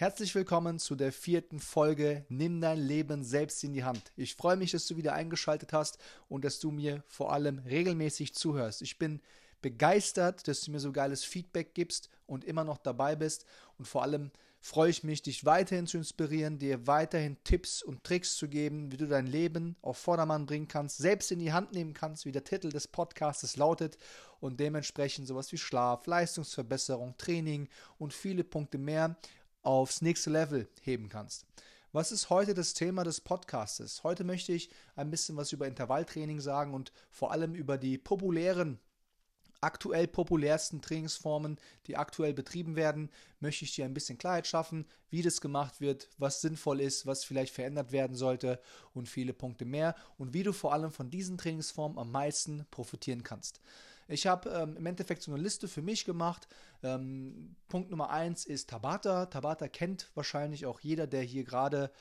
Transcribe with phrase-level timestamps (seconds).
[0.00, 4.12] Herzlich willkommen zu der vierten Folge Nimm dein Leben selbst in die Hand.
[4.16, 8.34] Ich freue mich, dass du wieder eingeschaltet hast und dass du mir vor allem regelmäßig
[8.34, 8.80] zuhörst.
[8.80, 9.20] Ich bin
[9.60, 13.44] begeistert, dass du mir so geiles Feedback gibst und immer noch dabei bist.
[13.76, 18.36] Und vor allem freue ich mich, dich weiterhin zu inspirieren, dir weiterhin Tipps und Tricks
[18.36, 21.92] zu geben, wie du dein Leben auf Vordermann bringen kannst, selbst in die Hand nehmen
[21.92, 23.98] kannst, wie der Titel des Podcasts lautet.
[24.40, 29.18] Und dementsprechend sowas wie Schlaf, Leistungsverbesserung, Training und viele Punkte mehr
[29.62, 31.46] aufs nächste Level heben kannst.
[31.92, 34.04] Was ist heute das Thema des Podcastes?
[34.04, 38.78] Heute möchte ich ein bisschen was über Intervalltraining sagen und vor allem über die populären
[39.60, 43.10] aktuell populärsten Trainingsformen, die aktuell betrieben werden,
[43.40, 47.24] möchte ich dir ein bisschen Klarheit schaffen, wie das gemacht wird, was sinnvoll ist, was
[47.24, 48.60] vielleicht verändert werden sollte
[48.94, 53.22] und viele Punkte mehr und wie du vor allem von diesen Trainingsformen am meisten profitieren
[53.22, 53.60] kannst.
[54.10, 56.48] Ich habe ähm, im Endeffekt so eine Liste für mich gemacht.
[56.82, 59.26] Ähm, Punkt Nummer eins ist Tabata.
[59.26, 61.92] Tabata kennt wahrscheinlich auch jeder, der hier gerade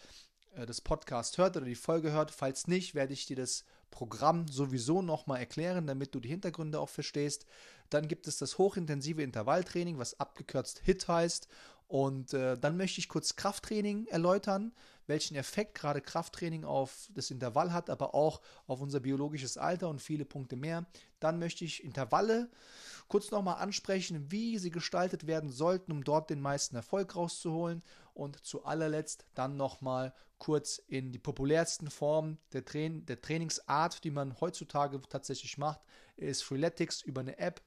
[0.56, 2.32] äh, das Podcast hört oder die Folge hört.
[2.32, 6.90] Falls nicht, werde ich dir das Programm sowieso nochmal erklären, damit du die Hintergründe auch
[6.90, 7.46] verstehst.
[7.92, 11.48] Dann gibt es das hochintensive Intervalltraining, was abgekürzt HIT heißt.
[11.90, 14.74] Und äh, dann möchte ich kurz Krafttraining erläutern,
[15.08, 20.00] welchen Effekt gerade Krafttraining auf das Intervall hat, aber auch auf unser biologisches Alter und
[20.00, 20.86] viele Punkte mehr.
[21.20, 22.48] Dann möchte ich Intervalle
[23.08, 27.82] kurz nochmal ansprechen, wie sie gestaltet werden sollten, um dort den meisten Erfolg rauszuholen.
[28.14, 34.12] Und zu allerletzt dann nochmal kurz in die populärsten Formen der, Train der Trainingsart, die
[34.12, 35.82] man heutzutage tatsächlich macht,
[36.18, 37.62] ist Freeletics über eine App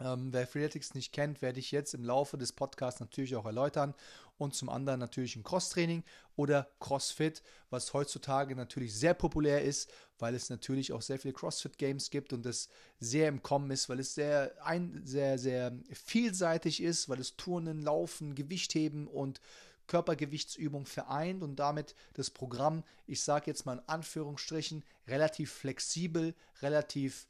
[0.00, 3.94] ähm, wer Freeletics nicht kennt, werde ich jetzt im Laufe des Podcasts natürlich auch erläutern.
[4.38, 6.04] Und zum anderen natürlich ein Cross-Training
[6.36, 12.10] oder CrossFit, was heutzutage natürlich sehr populär ist, weil es natürlich auch sehr viele CrossFit-Games
[12.10, 12.68] gibt und es
[13.00, 17.80] sehr im Kommen ist, weil es sehr, ein, sehr, sehr vielseitig ist, weil es Turnen,
[17.80, 19.40] Laufen, Gewichtheben und
[19.86, 27.26] Körpergewichtsübung vereint und damit das Programm, ich sage jetzt mal in Anführungsstrichen, relativ flexibel, relativ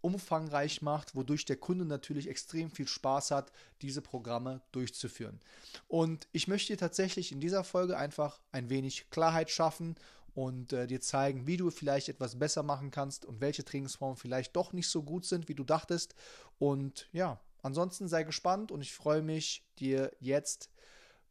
[0.00, 5.40] umfangreich macht, wodurch der Kunde natürlich extrem viel Spaß hat, diese Programme durchzuführen.
[5.88, 9.96] Und ich möchte dir tatsächlich in dieser Folge einfach ein wenig Klarheit schaffen
[10.34, 14.54] und äh, dir zeigen, wie du vielleicht etwas besser machen kannst und welche Trainingsformen vielleicht
[14.54, 16.14] doch nicht so gut sind, wie du dachtest.
[16.58, 20.70] Und ja, ansonsten sei gespannt und ich freue mich, dir jetzt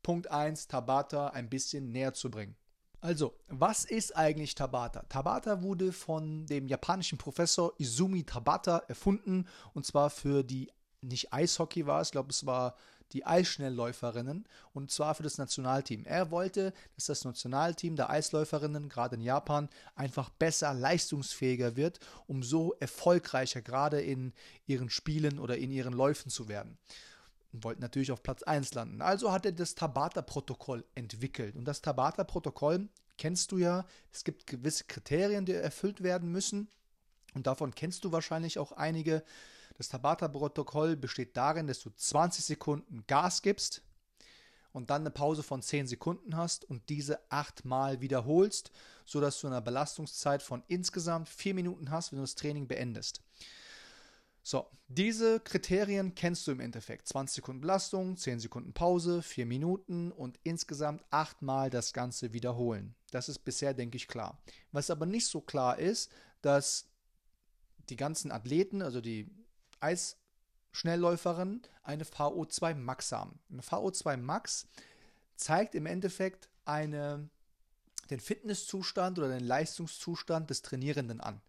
[0.03, 2.55] Punkt 1 Tabata ein bisschen näher zu bringen.
[2.99, 5.03] Also, was ist eigentlich Tabata?
[5.07, 10.71] Tabata wurde von dem japanischen Professor Izumi Tabata erfunden und zwar für die,
[11.01, 12.75] nicht Eishockey war es, ich glaube, es war
[13.13, 16.05] die Eisschnellläuferinnen und zwar für das Nationalteam.
[16.05, 22.41] Er wollte, dass das Nationalteam der Eisläuferinnen, gerade in Japan, einfach besser, leistungsfähiger wird, um
[22.41, 24.33] so erfolgreicher gerade in
[24.65, 26.79] ihren Spielen oder in ihren Läufen zu werden
[27.53, 29.01] und wollten natürlich auf Platz 1 landen.
[29.01, 31.55] Also hat er das Tabata-Protokoll entwickelt.
[31.55, 33.85] Und das Tabata-Protokoll kennst du ja.
[34.11, 36.67] Es gibt gewisse Kriterien, die erfüllt werden müssen.
[37.33, 39.23] Und davon kennst du wahrscheinlich auch einige.
[39.77, 43.83] Das Tabata-Protokoll besteht darin, dass du 20 Sekunden Gas gibst
[44.71, 48.71] und dann eine Pause von 10 Sekunden hast und diese achtmal wiederholst,
[49.05, 53.21] sodass du eine Belastungszeit von insgesamt 4 Minuten hast, wenn du das Training beendest.
[54.49, 57.09] So, diese Kriterien kennst du im Endeffekt.
[57.09, 62.95] 20 Sekunden Belastung, 10 Sekunden Pause, 4 Minuten und insgesamt achtmal das Ganze wiederholen.
[63.11, 64.41] Das ist bisher, denke ich, klar.
[64.71, 66.87] Was aber nicht so klar ist, dass
[67.89, 69.29] die ganzen Athleten, also die
[69.81, 73.41] Eisschnellläuferinnen, eine VO2 Max haben.
[73.51, 74.65] Eine VO2 Max
[75.35, 77.29] zeigt im Endeffekt eine,
[78.09, 81.41] den Fitnesszustand oder den Leistungszustand des Trainierenden an.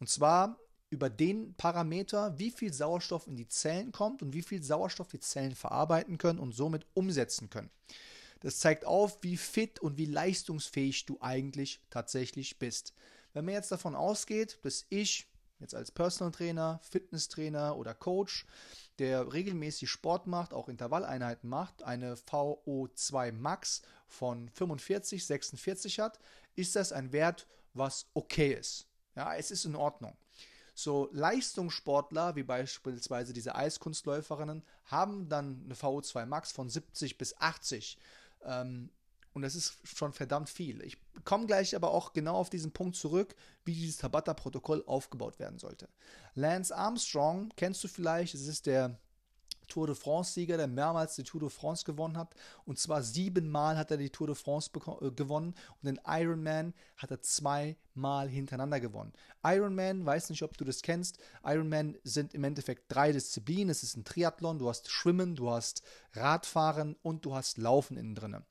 [0.00, 0.58] Und zwar
[0.94, 5.20] über den Parameter, wie viel Sauerstoff in die Zellen kommt und wie viel Sauerstoff die
[5.20, 7.70] Zellen verarbeiten können und somit umsetzen können.
[8.40, 12.94] Das zeigt auf, wie fit und wie leistungsfähig du eigentlich tatsächlich bist.
[13.32, 15.26] Wenn man jetzt davon ausgeht, dass ich
[15.60, 18.46] jetzt als Personal Trainer, Fitnesstrainer oder Coach,
[18.98, 26.20] der regelmäßig Sport macht, auch Intervalleinheiten macht, eine VO2 Max von 45, 46 hat,
[26.54, 28.86] ist das ein Wert, was okay ist.
[29.16, 30.16] Ja, es ist in Ordnung.
[30.74, 37.98] So Leistungssportler, wie beispielsweise diese Eiskunstläuferinnen, haben dann eine VO2 Max von 70 bis 80.
[38.44, 38.90] Ähm,
[39.34, 40.80] und das ist schon verdammt viel.
[40.82, 43.34] Ich komme gleich aber auch genau auf diesen Punkt zurück,
[43.64, 45.88] wie dieses Tabata-Protokoll aufgebaut werden sollte.
[46.34, 48.96] Lance Armstrong kennst du vielleicht, es ist der
[49.64, 52.34] Tour de France-Sieger, der mehrmals die Tour de France gewonnen hat.
[52.64, 57.10] Und zwar siebenmal hat er die Tour de France äh, gewonnen und den Ironman hat
[57.10, 59.12] er zweimal hintereinander gewonnen.
[59.44, 61.18] Ironman, weiß nicht, ob du das kennst.
[61.44, 63.70] Ironman sind im Endeffekt drei Disziplinen.
[63.70, 64.58] Es ist ein Triathlon.
[64.58, 65.82] Du hast Schwimmen, du hast
[66.12, 68.44] Radfahren und du hast Laufen innen drin.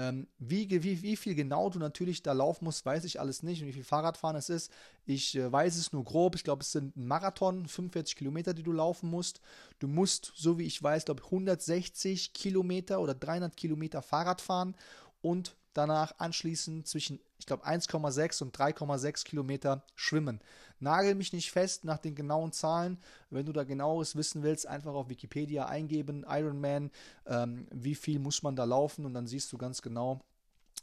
[0.00, 3.60] Ähm, wie, wie, wie viel genau du natürlich da laufen musst, weiß ich alles nicht
[3.60, 4.72] und wie viel Fahrradfahren es ist.
[5.06, 6.36] Ich äh, weiß es nur grob.
[6.36, 9.40] Ich glaube, es sind ein Marathon, 45 Kilometer, die du laufen musst.
[9.80, 14.76] Du musst, so wie ich weiß, glaube 160 Kilometer oder 300 Kilometer Fahrrad fahren
[15.20, 20.40] und danach anschließend zwischen, ich glaube, 1,6 und 3,6 Kilometer schwimmen.
[20.80, 22.98] Nagel mich nicht fest nach den genauen Zahlen.
[23.30, 26.90] Wenn du da genaues wissen willst, einfach auf Wikipedia eingeben, Ironman,
[27.26, 30.20] ähm, wie viel muss man da laufen und dann siehst du ganz genau,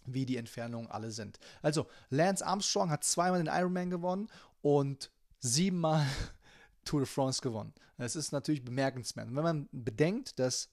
[0.05, 1.39] wie die Entfernungen alle sind.
[1.61, 4.27] Also, Lance Armstrong hat zweimal den Ironman gewonnen
[4.61, 6.05] und siebenmal
[6.85, 7.73] Tour de France gewonnen.
[7.97, 9.27] Das ist natürlich bemerkenswert.
[9.33, 10.69] Wenn man bedenkt, dass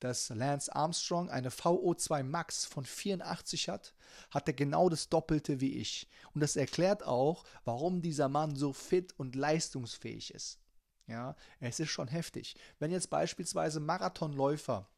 [0.00, 3.94] dass Lance Armstrong eine VO2 Max von 84 hat,
[4.30, 6.08] hat er genau das Doppelte wie ich.
[6.34, 10.58] Und das erklärt auch, warum dieser Mann so fit und leistungsfähig ist.
[11.06, 12.56] Ja, es ist schon heftig.
[12.78, 14.88] Wenn jetzt beispielsweise Marathonläufer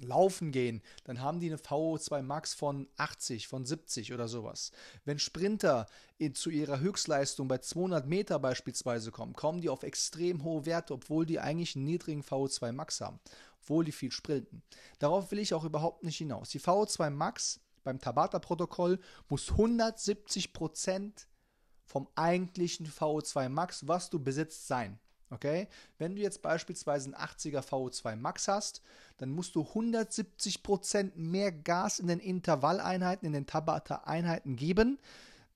[0.00, 4.72] laufen gehen, dann haben die eine VO2 Max von 80, von 70 oder sowas.
[5.04, 5.86] Wenn Sprinter
[6.18, 10.92] in, zu ihrer Höchstleistung bei 200 Meter beispielsweise kommen, kommen die auf extrem hohe Werte,
[10.92, 13.20] obwohl die eigentlich einen niedrigen VO2 Max haben
[13.66, 14.62] obwohl die viel sprinten.
[15.00, 16.50] Darauf will ich auch überhaupt nicht hinaus.
[16.50, 21.26] Die VO2 Max beim Tabata-Protokoll muss 170%
[21.84, 25.00] vom eigentlichen VO2 Max, was du besitzt, sein.
[25.30, 25.66] Okay?
[25.98, 28.82] Wenn du jetzt beispielsweise einen 80er VO2 Max hast,
[29.16, 35.00] dann musst du 170% mehr Gas in den Intervalleinheiten, in den Tabata-Einheiten geben,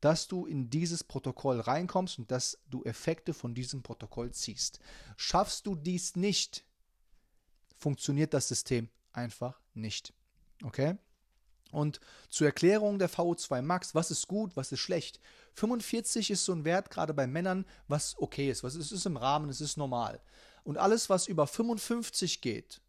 [0.00, 4.80] dass du in dieses Protokoll reinkommst und dass du Effekte von diesem Protokoll ziehst.
[5.16, 6.64] Schaffst du dies nicht,
[7.80, 10.12] funktioniert das System einfach nicht.
[10.62, 10.96] Okay?
[11.72, 15.20] Und zur Erklärung der VO2 Max, was ist gut, was ist schlecht?
[15.54, 19.16] 45 ist so ein Wert, gerade bei Männern, was okay ist, was ist, ist im
[19.16, 20.20] Rahmen, es ist normal.
[20.64, 22.80] Und alles, was über 55 geht,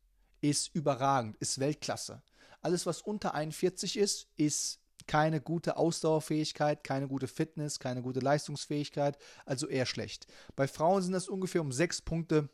[0.42, 2.22] ist überragend, ist Weltklasse.
[2.62, 9.18] Alles, was unter 41 ist, ist keine gute Ausdauerfähigkeit, keine gute Fitness, keine gute Leistungsfähigkeit,
[9.46, 10.28] also eher schlecht.
[10.56, 12.50] Bei Frauen sind das ungefähr um sechs Punkte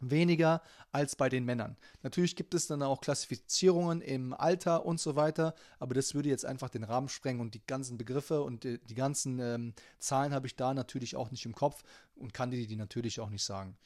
[0.00, 0.62] weniger
[0.92, 1.76] als bei den Männern.
[2.02, 6.44] Natürlich gibt es dann auch Klassifizierungen im Alter und so weiter, aber das würde jetzt
[6.44, 10.46] einfach den Rahmen sprengen und die ganzen Begriffe und die, die ganzen ähm, Zahlen habe
[10.46, 11.82] ich da natürlich auch nicht im Kopf
[12.16, 13.76] und kann dir die natürlich auch nicht sagen.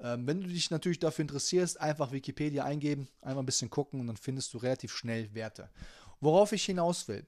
[0.00, 4.06] Ähm, wenn du dich natürlich dafür interessierst, einfach Wikipedia eingeben, einmal ein bisschen gucken und
[4.06, 5.70] dann findest du relativ schnell Werte.
[6.20, 7.26] Worauf ich hinaus will.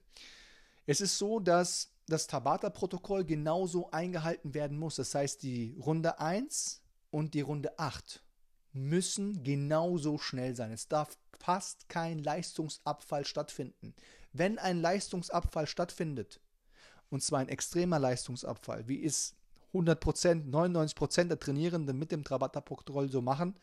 [0.85, 4.95] Es ist so, dass das Tabata-Protokoll genauso eingehalten werden muss.
[4.95, 6.81] Das heißt, die Runde 1
[7.11, 8.23] und die Runde 8
[8.73, 10.71] müssen genauso schnell sein.
[10.71, 13.95] Es darf fast kein Leistungsabfall stattfinden.
[14.33, 16.39] Wenn ein Leistungsabfall stattfindet,
[17.09, 19.35] und zwar ein extremer Leistungsabfall, wie es
[19.73, 23.55] 100%, 99% der Trainierenden mit dem Trabata-Protokoll so machen,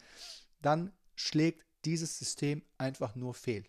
[0.63, 3.65] dann schlägt dieses System einfach nur fehl.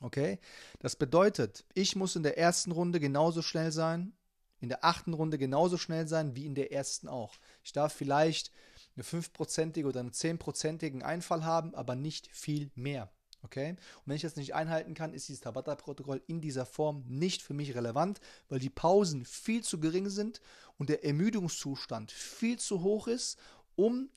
[0.00, 0.38] Okay?
[0.78, 4.12] Das bedeutet, ich muss in der ersten Runde genauso schnell sein,
[4.60, 7.34] in der achten Runde genauso schnell sein wie in der ersten auch.
[7.62, 8.50] Ich darf vielleicht
[8.96, 13.10] eine 5%ige oder einen 10%igen Einfall haben, aber nicht viel mehr.
[13.42, 13.70] Okay?
[13.70, 17.54] Und wenn ich das nicht einhalten kann, ist dieses Tabata-Protokoll in dieser Form nicht für
[17.54, 20.40] mich relevant, weil die Pausen viel zu gering sind
[20.78, 23.38] und der Ermüdungszustand viel zu hoch ist,
[23.76, 24.08] um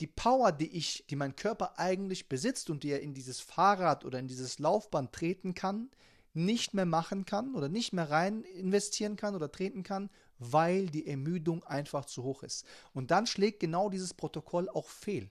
[0.00, 4.04] die Power, die ich, die mein Körper eigentlich besitzt und die er in dieses Fahrrad
[4.04, 5.90] oder in dieses Laufband treten kann,
[6.34, 11.06] nicht mehr machen kann oder nicht mehr rein investieren kann oder treten kann, weil die
[11.06, 12.64] Ermüdung einfach zu hoch ist.
[12.92, 15.30] Und dann schlägt genau dieses Protokoll auch fehl.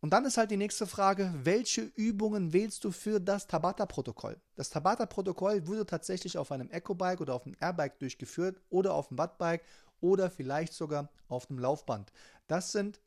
[0.00, 4.40] Und dann ist halt die nächste Frage, welche Übungen wählst du für das Tabata-Protokoll?
[4.56, 9.18] Das Tabata-Protokoll wurde tatsächlich auf einem Eco-Bike oder auf einem Airbike durchgeführt oder auf einem
[9.18, 9.62] Wattbike
[10.00, 12.12] oder vielleicht sogar auf einem Laufband.
[12.46, 13.00] Das sind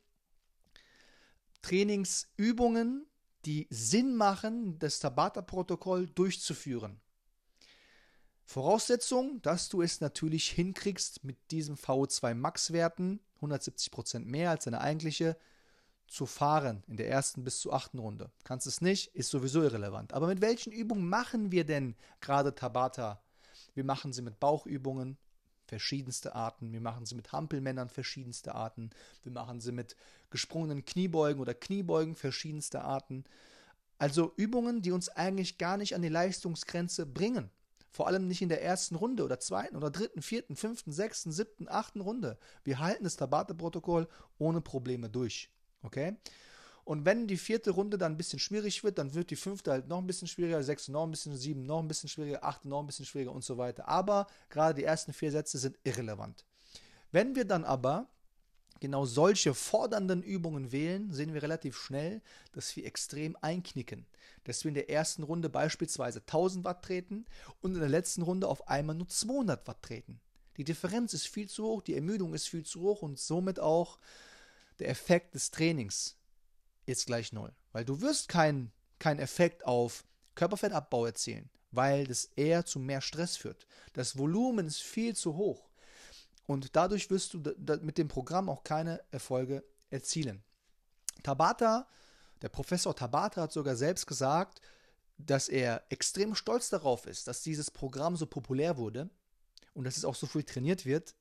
[1.62, 3.06] Trainingsübungen,
[3.44, 7.00] die Sinn machen, das Tabata-Protokoll durchzuführen.
[8.44, 15.36] Voraussetzung, dass du es natürlich hinkriegst, mit diesen VO2 Max-Werten, 170% mehr als deine eigentliche,
[16.06, 18.30] zu fahren in der ersten bis zur achten Runde.
[18.44, 20.12] Kannst es nicht, ist sowieso irrelevant.
[20.12, 23.22] Aber mit welchen Übungen machen wir denn gerade Tabata?
[23.74, 25.16] Wir machen sie mit Bauchübungen,
[25.66, 26.72] verschiedenste Arten.
[26.72, 28.90] Wir machen sie mit Hampelmännern, verschiedenste Arten.
[29.22, 29.96] Wir machen sie mit
[30.30, 33.24] gesprungenen Kniebeugen oder Kniebeugen, verschiedenste Arten.
[33.98, 37.50] Also Übungen, die uns eigentlich gar nicht an die Leistungsgrenze bringen.
[37.94, 41.68] Vor allem nicht in der ersten Runde oder zweiten oder dritten, vierten, fünften, sechsten, siebten,
[41.68, 42.38] achten Runde.
[42.64, 45.48] Wir halten das Tabate-Protokoll ohne Probleme durch.
[45.82, 46.16] Okay?
[46.82, 49.86] Und wenn die vierte Runde dann ein bisschen schwierig wird, dann wird die fünfte halt
[49.86, 52.80] noch ein bisschen schwieriger, sechste noch ein bisschen, sieben noch ein bisschen schwieriger, achte noch
[52.80, 53.86] ein bisschen schwieriger und so weiter.
[53.86, 56.44] Aber gerade die ersten vier Sätze sind irrelevant.
[57.12, 58.08] Wenn wir dann aber
[58.84, 62.20] genau solche fordernden Übungen wählen, sehen wir relativ schnell,
[62.52, 64.04] dass wir extrem einknicken.
[64.44, 67.24] Dass wir in der ersten Runde beispielsweise 1000 Watt treten
[67.62, 70.20] und in der letzten Runde auf einmal nur 200 Watt treten.
[70.58, 73.98] Die Differenz ist viel zu hoch, die Ermüdung ist viel zu hoch und somit auch
[74.80, 76.18] der Effekt des Trainings
[76.84, 77.54] ist gleich null.
[77.72, 83.38] Weil du wirst keinen kein Effekt auf Körperfettabbau erzielen, weil das eher zu mehr Stress
[83.38, 83.66] führt.
[83.94, 85.70] Das Volumen ist viel zu hoch.
[86.46, 87.42] Und dadurch wirst du
[87.82, 90.42] mit dem Programm auch keine Erfolge erzielen.
[91.22, 91.88] Tabata,
[92.42, 94.60] der Professor Tabata hat sogar selbst gesagt,
[95.16, 99.08] dass er extrem stolz darauf ist, dass dieses Programm so populär wurde
[99.72, 101.14] und dass es auch so viel trainiert wird.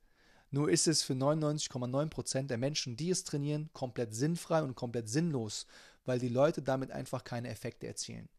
[0.50, 5.66] Nur ist es für 99,9% der Menschen, die es trainieren, komplett sinnfrei und komplett sinnlos,
[6.06, 8.30] weil die Leute damit einfach keine Effekte erzielen.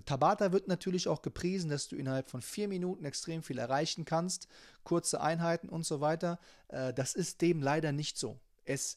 [0.00, 4.06] Mit Tabata wird natürlich auch gepriesen, dass du innerhalb von vier Minuten extrem viel erreichen
[4.06, 4.48] kannst,
[4.82, 6.38] kurze Einheiten und so weiter.
[6.68, 8.40] Äh, das ist dem leider nicht so.
[8.64, 8.96] Es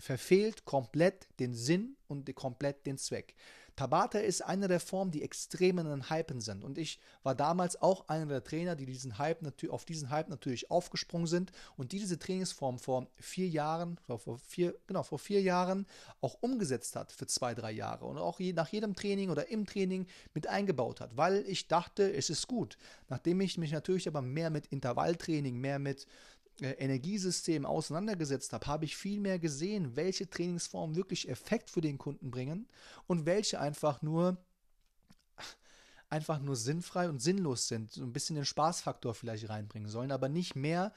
[0.00, 3.36] verfehlt komplett den Sinn und komplett den Zweck.
[3.76, 6.62] Tabata ist eine der Formen, die extrem in den Hypen sind.
[6.62, 10.70] Und ich war damals auch einer der Trainer, die diesen Hype auf diesen Hype natürlich
[10.70, 15.86] aufgesprungen sind und die diese Trainingsform vor vier Jahren, vor vier, genau, vor vier Jahren
[16.20, 19.66] auch umgesetzt hat für zwei, drei Jahre und auch je, nach jedem Training oder im
[19.66, 22.76] Training mit eingebaut hat, weil ich dachte, es ist gut.
[23.08, 26.06] Nachdem ich mich natürlich aber mehr mit Intervalltraining, mehr mit
[26.60, 32.30] Energiesystem auseinandergesetzt habe, habe ich viel mehr gesehen, welche Trainingsformen wirklich Effekt für den Kunden
[32.30, 32.68] bringen
[33.06, 34.36] und welche einfach nur
[36.12, 40.28] einfach nur sinnfrei und sinnlos sind, so ein bisschen den Spaßfaktor vielleicht reinbringen sollen, aber
[40.28, 40.92] nicht mehr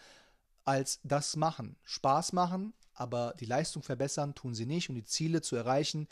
[0.66, 1.78] als das machen.
[1.84, 6.10] Spaß machen, aber die Leistung verbessern tun sie nicht und die Ziele zu erreichen,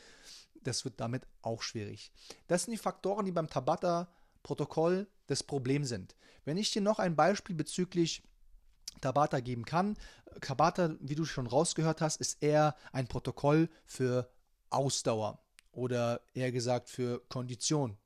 [0.63, 2.13] das wird damit auch schwierig.
[2.47, 6.15] Das sind die Faktoren, die beim Tabata-Protokoll das Problem sind.
[6.45, 8.23] Wenn ich dir noch ein Beispiel bezüglich
[9.01, 9.97] Tabata geben kann.
[10.41, 14.29] Tabata, wie du schon rausgehört hast, ist eher ein Protokoll für
[14.69, 15.39] Ausdauer
[15.71, 17.97] oder eher gesagt für Kondition.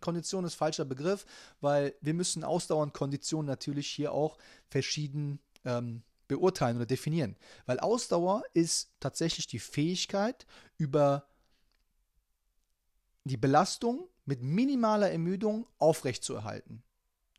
[0.00, 1.24] Kondition ist falscher Begriff,
[1.60, 4.38] weil wir müssen Ausdauer und Kondition natürlich hier auch
[4.68, 7.36] verschieden ähm, beurteilen oder definieren.
[7.66, 11.26] Weil Ausdauer ist tatsächlich die Fähigkeit, über
[13.24, 16.82] die Belastung mit minimaler Ermüdung aufrechtzuerhalten.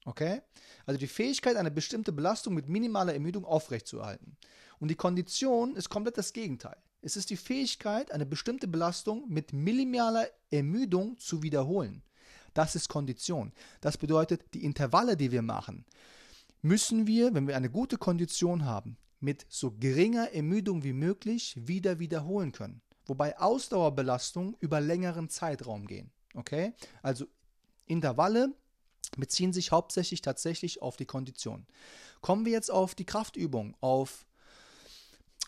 [0.05, 0.41] Okay?
[0.85, 4.37] Also die Fähigkeit, eine bestimmte Belastung mit minimaler Ermüdung aufrechtzuerhalten.
[4.79, 6.77] Und die Kondition ist komplett das Gegenteil.
[7.01, 12.03] Es ist die Fähigkeit, eine bestimmte Belastung mit minimaler Ermüdung zu wiederholen.
[12.53, 13.53] Das ist Kondition.
[13.79, 15.85] Das bedeutet, die Intervalle, die wir machen,
[16.61, 21.99] müssen wir, wenn wir eine gute Kondition haben, mit so geringer Ermüdung wie möglich wieder
[21.99, 22.81] wiederholen können.
[23.05, 26.11] Wobei Ausdauerbelastungen über längeren Zeitraum gehen.
[26.33, 26.73] Okay?
[27.01, 27.25] Also
[27.85, 28.53] Intervalle
[29.17, 31.65] beziehen sich hauptsächlich tatsächlich auf die Kondition.
[32.21, 34.25] Kommen wir jetzt auf die Kraftübung, auf,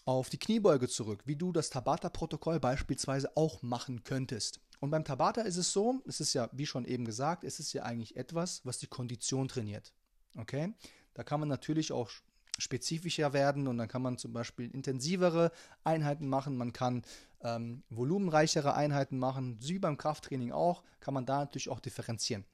[0.06, 4.60] auf die Kniebeuge zurück, wie du das Tabata-Protokoll beispielsweise auch machen könntest.
[4.80, 7.72] Und beim Tabata ist es so, es ist ja, wie schon eben gesagt, es ist
[7.74, 9.94] ja eigentlich etwas, was die Kondition trainiert.
[10.38, 10.74] Okay?
[11.14, 12.10] Da kann man natürlich auch
[12.58, 15.52] spezifischer werden und dann kann man zum Beispiel intensivere
[15.84, 17.04] Einheiten machen, man kann
[17.42, 22.46] ähm, volumenreichere Einheiten machen, wie beim Krafttraining auch, kann man da natürlich auch differenzieren.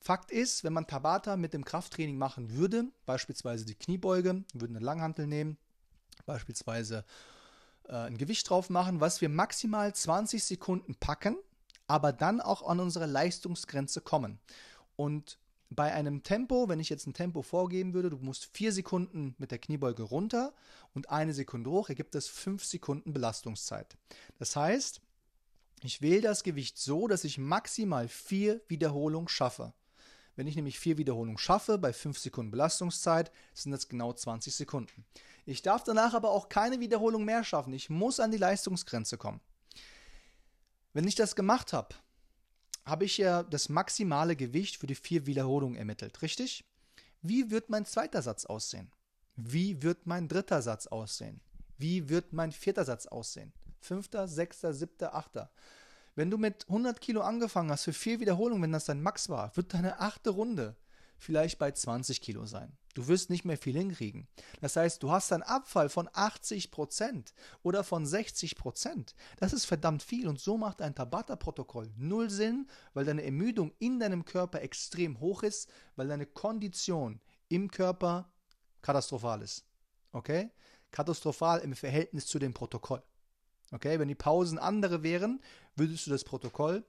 [0.00, 4.84] Fakt ist, wenn man Tabata mit dem Krafttraining machen würde, beispielsweise die Kniebeuge, würden eine
[4.84, 5.58] Langhantel nehmen,
[6.24, 7.04] beispielsweise
[7.88, 11.36] äh, ein Gewicht drauf machen, was wir maximal 20 Sekunden packen,
[11.86, 14.38] aber dann auch an unsere Leistungsgrenze kommen.
[14.96, 15.38] Und
[15.70, 19.50] bei einem Tempo, wenn ich jetzt ein Tempo vorgeben würde, du musst vier Sekunden mit
[19.50, 20.54] der Kniebeuge runter
[20.94, 23.96] und eine Sekunde hoch, ergibt das fünf Sekunden Belastungszeit.
[24.38, 25.00] Das heißt,
[25.82, 29.72] ich wähle das Gewicht so, dass ich maximal vier Wiederholungen schaffe.
[30.38, 35.04] Wenn ich nämlich vier Wiederholungen schaffe, bei 5 Sekunden Belastungszeit, sind das genau 20 Sekunden.
[35.46, 37.72] Ich darf danach aber auch keine Wiederholung mehr schaffen.
[37.72, 39.40] Ich muss an die Leistungsgrenze kommen.
[40.92, 41.96] Wenn ich das gemacht habe,
[42.84, 46.64] habe ich ja das maximale Gewicht für die vier Wiederholungen ermittelt, richtig?
[47.20, 48.92] Wie wird mein zweiter Satz aussehen?
[49.34, 51.40] Wie wird mein dritter Satz aussehen?
[51.78, 53.52] Wie wird mein vierter Satz aussehen?
[53.80, 55.50] Fünfter, sechster, siebter, achter.
[56.18, 59.56] Wenn du mit 100 Kilo angefangen hast für vier Wiederholungen, wenn das dein Max war,
[59.56, 60.74] wird deine achte Runde
[61.16, 62.76] vielleicht bei 20 Kilo sein.
[62.94, 64.26] Du wirst nicht mehr viel hinkriegen.
[64.60, 69.14] Das heißt, du hast einen Abfall von 80 Prozent oder von 60 Prozent.
[69.36, 74.00] Das ist verdammt viel und so macht ein Tabata-Protokoll null Sinn, weil deine Ermüdung in
[74.00, 78.28] deinem Körper extrem hoch ist, weil deine Kondition im Körper
[78.82, 79.66] katastrophal ist.
[80.10, 80.50] Okay?
[80.90, 83.04] Katastrophal im Verhältnis zu dem Protokoll.
[83.70, 85.40] Okay, wenn die Pausen andere wären,
[85.78, 86.84] würdest du das Protokoll,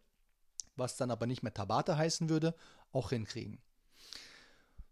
[0.76, 2.56] was dann aber nicht mehr Tabata heißen würde,
[2.92, 3.60] auch hinkriegen.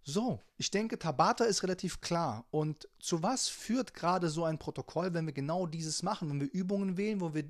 [0.10, 2.46] So, ich denke, Tabata ist relativ klar.
[2.50, 6.50] Und zu was führt gerade so ein Protokoll, wenn wir genau dieses machen, wenn wir
[6.50, 7.44] Übungen wählen, wo, wir,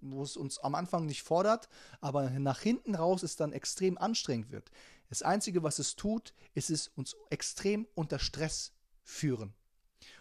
[0.00, 1.68] wo es uns am Anfang nicht fordert,
[2.00, 4.70] aber nach hinten raus es dann extrem anstrengend wird.
[5.10, 9.52] Das Einzige, was es tut, ist es uns extrem unter Stress führen.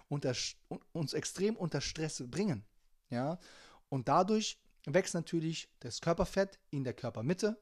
[0.09, 0.35] Unter,
[0.91, 2.65] uns extrem unter Stress bringen.
[3.09, 3.39] Ja?
[3.87, 4.59] Und dadurch
[4.93, 7.61] wächst natürlich das Körperfett in der Körpermitte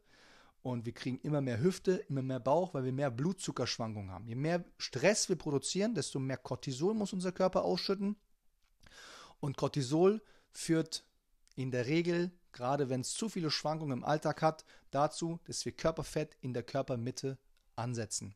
[0.62, 4.28] und wir kriegen immer mehr Hüfte, immer mehr Bauch, weil wir mehr Blutzuckerschwankungen haben.
[4.28, 8.18] Je mehr Stress wir produzieren, desto mehr Cortisol muss unser Körper ausschütten.
[9.40, 11.06] Und Cortisol führt
[11.56, 15.72] in der Regel, gerade wenn es zu viele Schwankungen im Alltag hat, dazu, dass wir
[15.72, 17.38] Körperfett in der Körpermitte
[17.76, 18.36] ansetzen.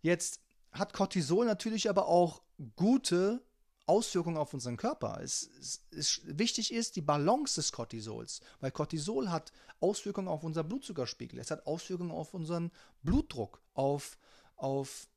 [0.00, 0.40] Jetzt
[0.72, 2.42] hat Cortisol natürlich aber auch
[2.76, 3.42] gute
[3.88, 5.20] Auswirkungen auf unseren Körper.
[5.22, 10.62] Es, es, es, wichtig ist die Balance des Cortisols, weil Cortisol hat Auswirkungen auf unser
[10.62, 12.70] Blutzuckerspiegel, es hat Auswirkungen auf unseren
[13.02, 14.18] Blutdruck, auf,
[14.56, 15.08] auf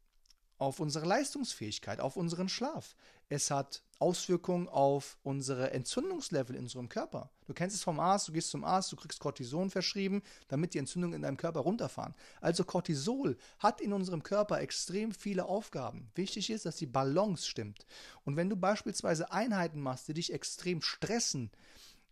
[0.61, 2.95] auf unsere Leistungsfähigkeit, auf unseren Schlaf.
[3.29, 7.31] Es hat Auswirkungen auf unsere Entzündungslevel in unserem Körper.
[7.47, 10.77] Du kennst es vom Arzt, du gehst zum Arzt, du kriegst Cortison verschrieben, damit die
[10.77, 12.13] Entzündungen in deinem Körper runterfahren.
[12.41, 16.11] Also Cortisol hat in unserem Körper extrem viele Aufgaben.
[16.13, 17.87] Wichtig ist, dass die Balance stimmt.
[18.23, 21.49] Und wenn du beispielsweise Einheiten machst, die dich extrem stressen,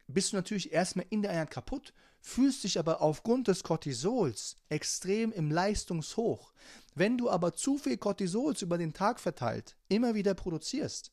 [0.07, 5.31] bist du natürlich erstmal in der Einheit kaputt, fühlst dich aber aufgrund des Cortisols extrem
[5.31, 6.53] im Leistungshoch.
[6.95, 11.11] Wenn du aber zu viel Cortisols über den Tag verteilt immer wieder produzierst,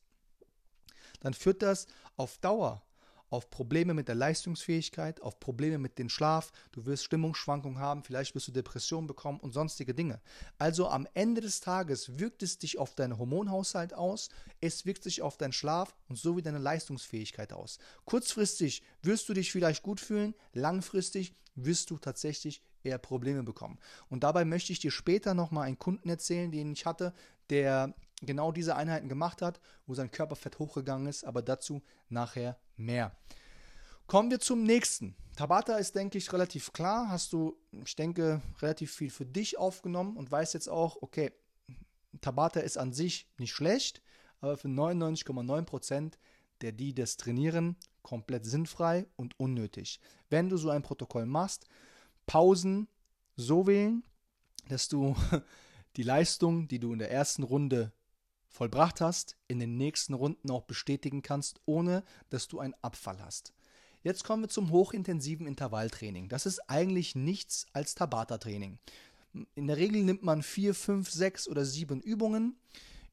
[1.19, 2.86] dann führt das auf Dauer
[3.29, 8.35] auf Probleme mit der Leistungsfähigkeit, auf Probleme mit dem Schlaf, du wirst Stimmungsschwankungen haben, vielleicht
[8.35, 10.21] wirst du Depressionen bekommen und sonstige Dinge.
[10.57, 14.29] Also am Ende des Tages wirkt es dich auf deinen Hormonhaushalt aus,
[14.61, 17.79] es wirkt sich auf deinen Schlaf und sowie deine Leistungsfähigkeit aus.
[18.05, 23.79] Kurzfristig wirst du dich vielleicht gut fühlen, langfristig wirst du tatsächlich eher Probleme bekommen.
[24.09, 27.13] Und dabei möchte ich dir später nochmal einen Kunden erzählen, den ich hatte,
[27.49, 33.15] der genau diese Einheiten gemacht hat, wo sein Körperfett hochgegangen ist, aber dazu nachher mehr.
[34.07, 35.15] Kommen wir zum nächsten.
[35.35, 37.09] Tabata ist, denke ich, relativ klar.
[37.09, 41.31] Hast du, ich denke, relativ viel für dich aufgenommen und weißt jetzt auch, okay,
[42.21, 44.01] Tabata ist an sich nicht schlecht,
[44.39, 46.19] aber für 99,9 Prozent
[46.61, 49.99] der, die das trainieren, komplett sinnfrei und unnötig.
[50.29, 51.67] Wenn du so ein Protokoll machst,
[52.25, 52.87] Pausen
[53.35, 54.03] so wählen,
[54.69, 55.15] dass du
[55.97, 57.91] die Leistung, die du in der ersten Runde
[58.47, 63.53] vollbracht hast, in den nächsten Runden auch bestätigen kannst, ohne dass du einen Abfall hast.
[64.03, 66.29] Jetzt kommen wir zum hochintensiven Intervalltraining.
[66.29, 68.79] Das ist eigentlich nichts als Tabata-Training.
[69.55, 72.57] In der Regel nimmt man vier, fünf, sechs oder sieben Übungen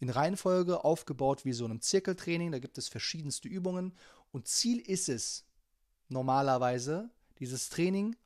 [0.01, 2.53] in Reihenfolge aufgebaut wie so einem Zirkeltraining.
[2.53, 3.93] Da gibt es verschiedenste Übungen
[4.33, 5.45] und Ziel ist es
[6.09, 8.17] normalerweise, dieses Training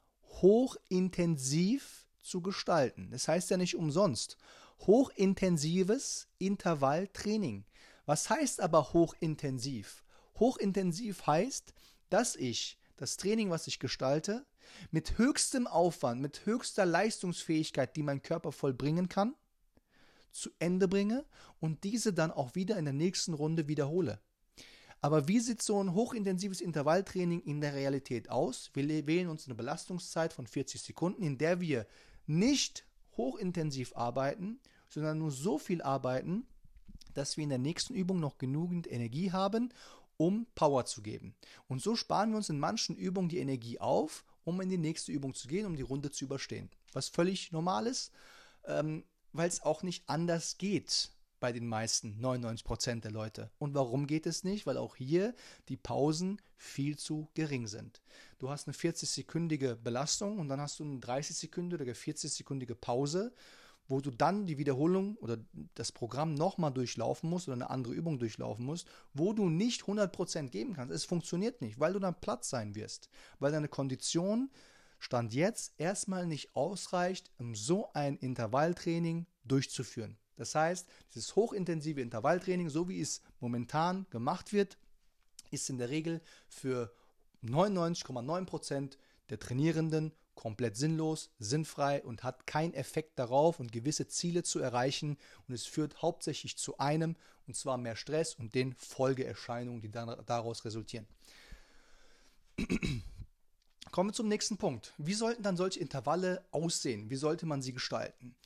[0.42, 3.11] hochintensiv zu gestalten.
[3.11, 4.37] Das heißt ja nicht umsonst
[4.87, 7.64] hochintensives Intervalltraining.
[8.07, 10.05] Was heißt aber hochintensiv?
[10.38, 11.75] Hochintensiv heißt,
[12.11, 14.47] dass ich das Training, was ich gestalte,
[14.91, 19.35] mit höchstem Aufwand, mit höchster Leistungsfähigkeit, die mein Körper vollbringen kann,
[20.31, 21.25] zu Ende bringe
[21.61, 24.21] und diese dann auch wieder in der nächsten Runde wiederhole.
[25.01, 28.71] Aber wie sieht so ein hochintensives Intervalltraining in der Realität aus?
[28.75, 31.87] Wir wählen uns eine Belastungszeit von 40 Sekunden, in der wir
[32.27, 32.85] nicht
[33.19, 36.47] hochintensiv arbeiten, sondern nur so viel arbeiten,
[37.13, 39.75] dass wir in der nächsten Übung noch genügend Energie haben,
[40.17, 41.35] um Power zu geben.
[41.69, 45.13] Und so sparen wir uns in manchen Übungen die Energie auf, um in die nächste
[45.13, 46.71] Übung zu gehen, um die Runde zu überstehen.
[46.93, 48.13] Was völlig normal ist,
[48.65, 53.51] ähm, weil es auch nicht anders geht bei den meisten, 99% der Leute.
[53.59, 54.66] Und warum geht es nicht?
[54.66, 55.35] Weil auch hier
[55.68, 58.03] die Pausen viel zu gering sind.
[58.38, 63.33] Du hast eine 40-sekündige Belastung und dann hast du eine 30-sekündige oder 40-sekündige Pause,
[63.87, 65.38] wo du dann die Wiederholung oder
[65.74, 70.48] das Programm nochmal durchlaufen musst oder eine andere Übung durchlaufen musst, wo du nicht 100%
[70.48, 70.94] geben kannst.
[70.94, 74.51] Es funktioniert nicht, weil du dann platt sein wirst, weil deine Kondition
[74.98, 80.18] Stand jetzt erstmal nicht ausreicht, um so ein Intervalltraining durchzuführen.
[80.38, 84.79] Das heißt, dieses hochintensive Intervalltraining, so wie es momentan gemacht wird,
[85.51, 86.92] ist in der Regel für
[87.44, 88.96] 99,9%
[89.31, 95.18] der Trainierenden komplett sinnlos, sinnfrei und hat keinen Effekt darauf und gewisse Ziele zu erreichen
[95.48, 97.16] und es führt hauptsächlich zu einem
[97.48, 101.09] und zwar mehr Stress und den Folgeerscheinungen, die daraus resultieren.
[103.90, 104.94] Kommen wir zum nächsten Punkt.
[104.98, 107.11] Wie sollten dann solche Intervalle aussehen?
[107.11, 108.37] Wie sollte man sie gestalten?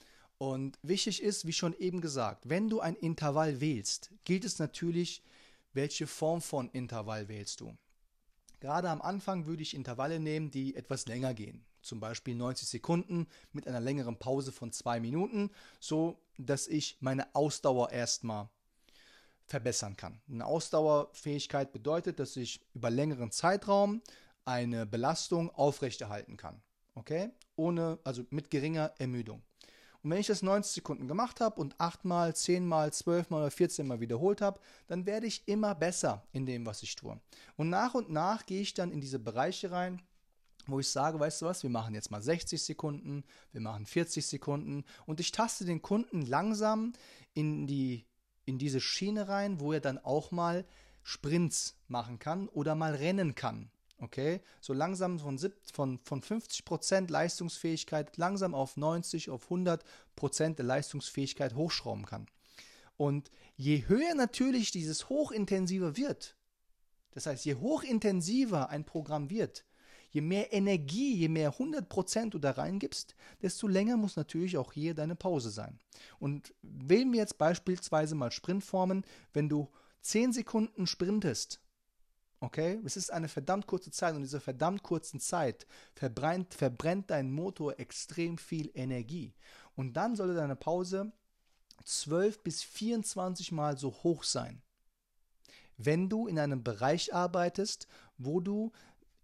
[0.43, 5.23] Und wichtig ist, wie schon eben gesagt, wenn du ein Intervall wählst, gilt es natürlich,
[5.73, 7.77] welche Form von Intervall wählst du.
[8.59, 11.65] Gerade am Anfang würde ich Intervalle nehmen, die etwas länger gehen.
[11.81, 17.33] Zum Beispiel 90 Sekunden mit einer längeren Pause von zwei Minuten, so dass ich meine
[17.37, 18.49] Ausdauer erstmal
[19.47, 20.21] verbessern kann.
[20.29, 24.03] Eine Ausdauerfähigkeit bedeutet, dass ich über längeren Zeitraum
[24.45, 26.61] eine Belastung aufrechterhalten kann.
[26.97, 27.31] Okay?
[27.55, 29.41] Ohne, also mit geringer Ermüdung.
[30.03, 33.39] Und wenn ich das 90 Sekunden gemacht habe und 8 mal, 10 mal, 12 mal
[33.39, 37.21] oder 14 mal wiederholt habe, dann werde ich immer besser in dem, was ich tue.
[37.57, 40.03] Und nach und nach gehe ich dann in diese Bereiche rein,
[40.67, 44.27] wo ich sage, weißt du was, wir machen jetzt mal 60 Sekunden, wir machen 40
[44.27, 46.93] Sekunden und ich taste den Kunden langsam
[47.35, 48.07] in die
[48.45, 50.65] in diese Schiene rein, wo er dann auch mal
[51.03, 53.71] Sprints machen kann oder mal rennen kann.
[54.03, 55.39] Okay, so langsam von,
[55.73, 62.27] von, von 50% Leistungsfähigkeit langsam auf 90, auf 100% der Leistungsfähigkeit hochschrauben kann.
[62.97, 66.37] Und je höher natürlich dieses hochintensive wird,
[67.13, 69.65] das heißt, je hochintensiver ein Programm wird,
[70.11, 74.95] je mehr Energie, je mehr 100% du da reingibst, desto länger muss natürlich auch hier
[74.95, 75.79] deine Pause sein.
[76.19, 81.61] Und wählen wir jetzt beispielsweise mal Sprintformen, wenn du 10 Sekunden sprintest,
[82.43, 82.81] Okay?
[82.85, 87.31] Es ist eine verdammt kurze Zeit und in dieser verdammt kurzen Zeit verbrennt, verbrennt dein
[87.31, 89.33] Motor extrem viel Energie.
[89.77, 91.13] Und dann sollte deine Pause
[91.85, 94.61] 12 bis 24 Mal so hoch sein.
[95.77, 97.87] Wenn du in einem Bereich arbeitest,
[98.19, 98.73] wo du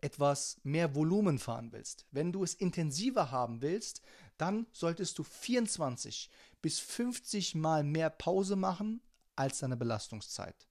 [0.01, 4.01] etwas mehr Volumen fahren willst, wenn du es intensiver haben willst,
[4.37, 6.31] dann solltest du 24
[6.63, 9.01] bis 50 Mal mehr Pause machen
[9.35, 10.69] als deine Belastungszeit.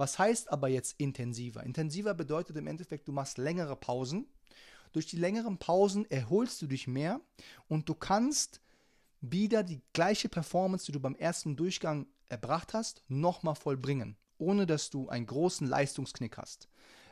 [0.00, 1.62] Was heißt aber jetzt intensiver?
[1.62, 4.26] Intensiver bedeutet im Endeffekt, du machst längere Pausen.
[4.92, 7.20] Durch die längeren Pausen erholst du dich mehr
[7.68, 8.62] und du kannst
[9.20, 14.88] wieder die gleiche Performance, die du beim ersten Durchgang erbracht hast, nochmal vollbringen, ohne dass
[14.88, 16.70] du einen großen Leistungsknick hast.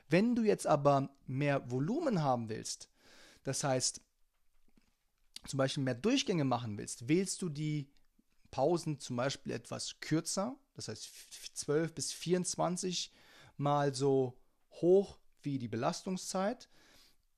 [0.08, 2.88] Wenn du jetzt aber mehr Volumen haben willst,
[3.44, 4.00] das heißt
[5.46, 7.90] zum Beispiel mehr Durchgänge machen willst, wählst du die
[8.50, 11.10] Pausen zum Beispiel etwas kürzer, das heißt
[11.54, 13.12] 12 bis 24
[13.56, 14.38] mal so
[14.70, 16.68] hoch wie die Belastungszeit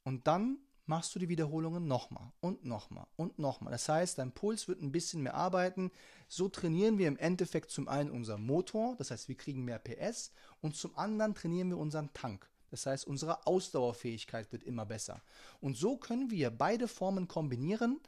[0.04, 3.70] und dann machst du die Wiederholungen nochmal und nochmal und nochmal.
[3.70, 5.90] Das heißt, dein Puls wird ein bisschen mehr arbeiten.
[6.28, 10.32] So trainieren wir im Endeffekt zum einen unseren Motor, das heißt, wir kriegen mehr PS
[10.60, 12.46] und zum anderen trainieren wir unseren Tank.
[12.70, 15.22] Das heißt, unsere Ausdauerfähigkeit wird immer besser.
[15.60, 18.00] Und so können wir beide Formen kombinieren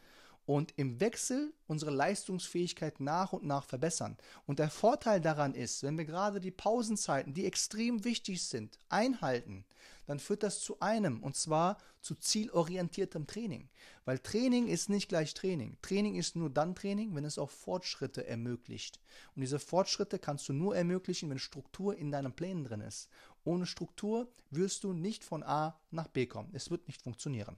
[0.45, 4.17] und im Wechsel unsere Leistungsfähigkeit nach und nach verbessern.
[4.47, 9.65] Und der Vorteil daran ist, wenn wir gerade die Pausenzeiten, die extrem wichtig sind, einhalten,
[10.07, 13.69] dann führt das zu einem, und zwar zu zielorientiertem Training.
[14.05, 15.79] Weil Training ist nicht gleich Training.
[15.81, 19.01] Training ist nur dann Training, wenn es auch Fortschritte ermöglicht.
[19.37, 23.09] Und diese Fortschritte kannst du nur ermöglichen, wenn Struktur in deinen Plänen drin ist.
[23.45, 26.51] Ohne Struktur wirst du nicht von A nach B kommen.
[26.53, 27.57] Es wird nicht funktionieren.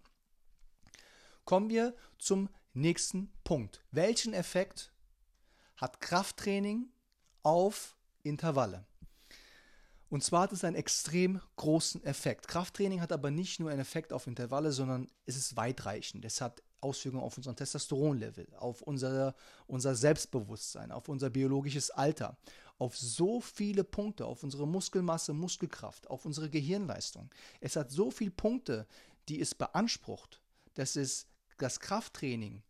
[1.45, 3.83] Kommen wir zum nächsten Punkt.
[3.91, 4.93] Welchen Effekt
[5.77, 6.91] hat Krafttraining
[7.43, 8.85] auf Intervalle?
[10.11, 12.47] Und zwar hat es einen extrem großen Effekt.
[12.47, 16.25] Krafttraining hat aber nicht nur einen Effekt auf Intervalle, sondern es ist weitreichend.
[16.25, 19.35] Es hat Auswirkungen auf unseren Testosteronlevel, auf unser,
[19.67, 22.37] unser Selbstbewusstsein, auf unser biologisches Alter,
[22.79, 27.31] auf so viele Punkte, auf unsere Muskelmasse, Muskelkraft, auf unsere Gehirnleistung.
[27.61, 28.87] Es hat so viele Punkte,
[29.29, 30.41] die es beansprucht,
[30.75, 31.27] dass es
[31.59, 32.63] das Krafttraining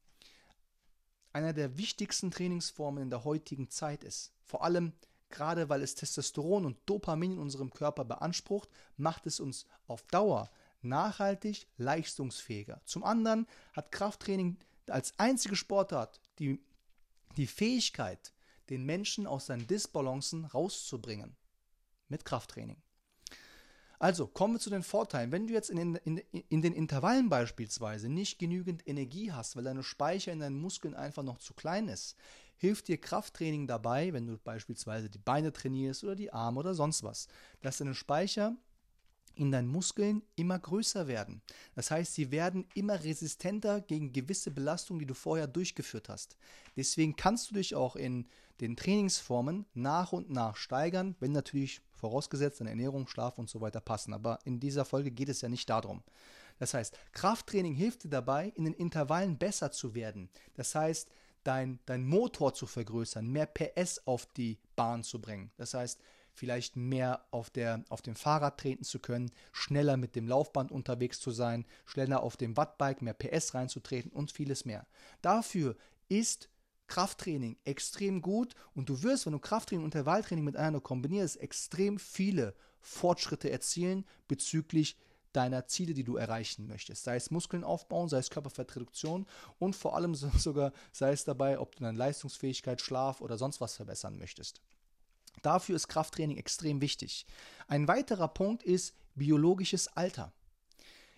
[1.33, 4.33] einer der wichtigsten Trainingsformen in der heutigen Zeit ist.
[4.44, 4.92] Vor allem
[5.35, 10.51] gerade weil es Testosteron und Dopamin in unserem Körper beansprucht, macht es uns auf Dauer
[10.81, 12.81] nachhaltig leistungsfähiger.
[12.85, 16.61] Zum anderen hat Krafttraining als einzige Sportart die,
[17.37, 18.33] die Fähigkeit,
[18.70, 21.37] den Menschen aus seinen Disbalancen rauszubringen.
[22.09, 22.84] Mit Krafttraining.
[24.04, 25.32] Also kommen wir zu den Vorteilen.
[25.32, 26.18] Wenn du jetzt in den, in,
[26.50, 31.22] in den Intervallen beispielsweise nicht genügend Energie hast, weil deine Speicher in deinen Muskeln einfach
[31.22, 32.14] noch zu klein ist,
[32.58, 37.02] hilft dir Krafttraining dabei, wenn du beispielsweise die Beine trainierst oder die Arme oder sonst
[37.02, 37.28] was,
[37.62, 38.54] dass deine Speicher
[39.36, 41.40] in deinen Muskeln immer größer werden.
[41.74, 46.36] Das heißt, sie werden immer resistenter gegen gewisse Belastungen, die du vorher durchgeführt hast.
[46.76, 48.26] Deswegen kannst du dich auch in
[48.60, 53.80] den Trainingsformen nach und nach steigern, wenn natürlich vorausgesetzt deine Ernährung, Schlaf und so weiter
[53.80, 54.12] passen.
[54.12, 56.02] Aber in dieser Folge geht es ja nicht darum.
[56.58, 60.28] Das heißt, Krafttraining hilft dir dabei, in den Intervallen besser zu werden.
[60.54, 61.08] Das heißt,
[61.44, 65.50] dein, dein Motor zu vergrößern, mehr PS auf die Bahn zu bringen.
[65.56, 65.98] Das heißt,
[66.34, 71.20] vielleicht mehr auf, der, auf dem Fahrrad treten zu können, schneller mit dem Laufband unterwegs
[71.20, 74.86] zu sein, schneller auf dem Wattbike mehr PS reinzutreten und vieles mehr.
[75.22, 75.74] Dafür
[76.08, 76.50] ist
[76.87, 82.55] Krafttraining extrem gut und du wirst, wenn du Krafttraining und Intervalltraining miteinander kombinierst, extrem viele
[82.81, 84.97] Fortschritte erzielen bezüglich
[85.33, 87.05] deiner Ziele, die du erreichen möchtest.
[87.05, 89.27] Sei es Muskeln aufbauen, sei es Körperfettreduktion
[89.59, 93.77] und vor allem sogar sei es dabei, ob du deine Leistungsfähigkeit, Schlaf oder sonst was
[93.77, 94.61] verbessern möchtest.
[95.42, 97.27] Dafür ist Krafttraining extrem wichtig.
[97.66, 100.33] Ein weiterer Punkt ist biologisches Alter.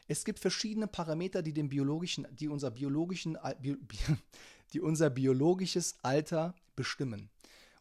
[0.08, 3.36] Es gibt verschiedene Parameter, die, dem biologischen, die, unser, biologischen,
[4.72, 7.30] die unser biologisches Alter bestimmen.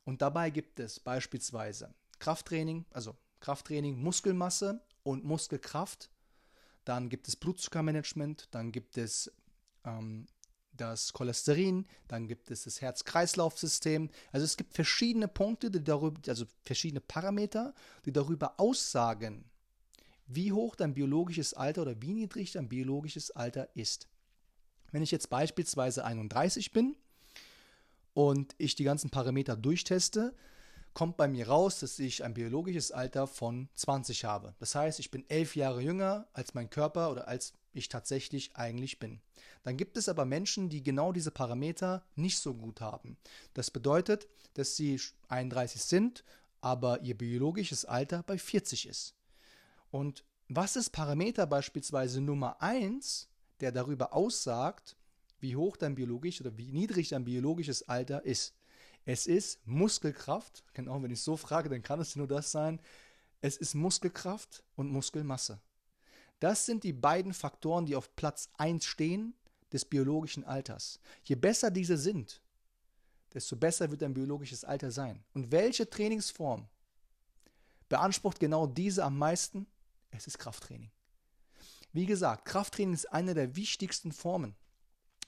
[0.04, 6.10] Und dabei gibt es beispielsweise Krafttraining, also Krafttraining, Muskelmasse und Muskelkraft.
[6.84, 9.32] Dann gibt es Blutzuckermanagement, dann gibt es
[9.84, 10.28] ähm,
[10.78, 14.10] das Cholesterin, dann gibt es das Herz-Kreislauf-System.
[14.32, 17.74] Also es gibt verschiedene Punkte, die darüber, also verschiedene Parameter,
[18.06, 19.46] die darüber aussagen,
[20.28, 24.08] wie hoch dein biologisches Alter oder wie niedrig dein biologisches Alter ist.
[24.96, 26.96] Wenn ich jetzt beispielsweise 31 bin
[28.14, 30.34] und ich die ganzen Parameter durchteste,
[30.94, 34.56] kommt bei mir raus, dass ich ein biologisches Alter von 20 habe.
[34.58, 38.98] Das heißt, ich bin elf Jahre jünger als mein Körper oder als ich tatsächlich eigentlich
[38.98, 39.20] bin.
[39.64, 43.18] Dann gibt es aber Menschen, die genau diese Parameter nicht so gut haben.
[43.54, 46.24] Das bedeutet, dass sie 31 sind,
[46.62, 49.14] aber ihr biologisches Alter bei 40 ist.
[49.92, 53.28] Und was ist Parameter beispielsweise Nummer 1,
[53.60, 54.96] der darüber aussagt,
[55.40, 58.54] wie hoch dein biologisch oder wie niedrig dein biologisches Alter ist?
[59.06, 62.82] Es ist Muskelkraft, genau, wenn ich so frage, dann kann es nur das sein.
[63.42, 65.62] Es ist Muskelkraft und Muskelmasse.
[66.40, 69.36] Das sind die beiden Faktoren, die auf Platz 1 stehen
[69.72, 71.00] des biologischen Alters.
[71.24, 72.42] Je besser diese sind,
[73.34, 75.24] desto besser wird dein biologisches Alter sein.
[75.34, 76.68] Und welche Trainingsform
[77.90, 79.68] beansprucht genau diese am meisten?
[80.12, 80.92] Es ist Krafttraining.
[81.96, 84.58] Wie gesagt, Krafttraining ist eine der wichtigsten Formen,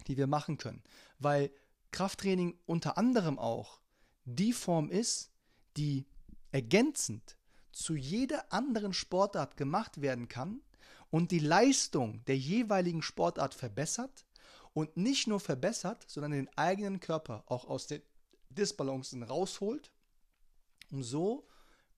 [0.07, 0.83] die wir machen können,
[1.17, 1.49] weil
[1.91, 3.79] Krafttraining unter anderem auch
[4.25, 5.31] die Form ist,
[5.77, 6.05] die
[6.51, 7.37] ergänzend
[7.71, 10.61] zu jeder anderen Sportart gemacht werden kann
[11.09, 14.25] und die Leistung der jeweiligen Sportart verbessert
[14.73, 18.01] und nicht nur verbessert, sondern den eigenen Körper auch aus den
[18.49, 19.93] Disbalancen rausholt,
[20.91, 21.47] um so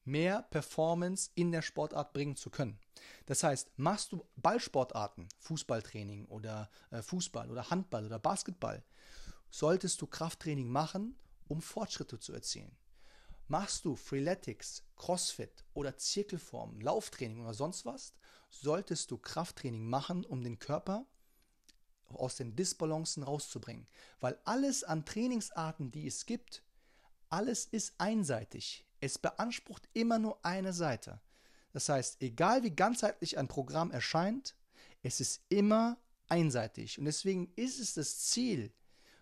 [0.04, 2.80] mehr Performance in der Sportart bringen zu können.
[3.26, 8.84] Das heißt, machst du Ballsportarten, Fußballtraining oder äh, Fußball oder Handball oder Basketball,
[9.50, 11.16] solltest du Krafttraining machen,
[11.48, 12.76] um Fortschritte zu erzielen.
[13.48, 18.14] Machst du Freeletics, Crossfit oder Zirkelform, Lauftraining oder sonst was,
[18.50, 21.06] solltest du Krafttraining machen, um den Körper
[22.10, 23.88] aus den Disbalancen rauszubringen.
[24.20, 26.64] Weil alles an Trainingsarten, die es gibt,
[27.30, 28.86] alles ist einseitig.
[29.00, 31.22] Es beansprucht immer nur eine Seite.
[31.72, 34.56] Das heißt, egal wie ganzheitlich ein Programm erscheint,
[35.04, 37.00] es ist immer einseitig.
[37.00, 38.72] Und deswegen ist es das Ziel,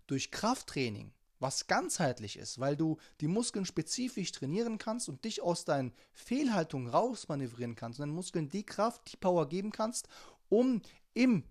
[0.08, 5.66] durch Krafttraining, was ganzheitlich ist, weil du die Muskeln spezifisch trainieren kannst und dich aus
[5.66, 10.08] deinen Fehlhaltungen rausmanövrieren kannst und deinen Muskeln die Kraft, die Power geben kannst,
[10.50, 10.82] um
[11.14, 11.44] im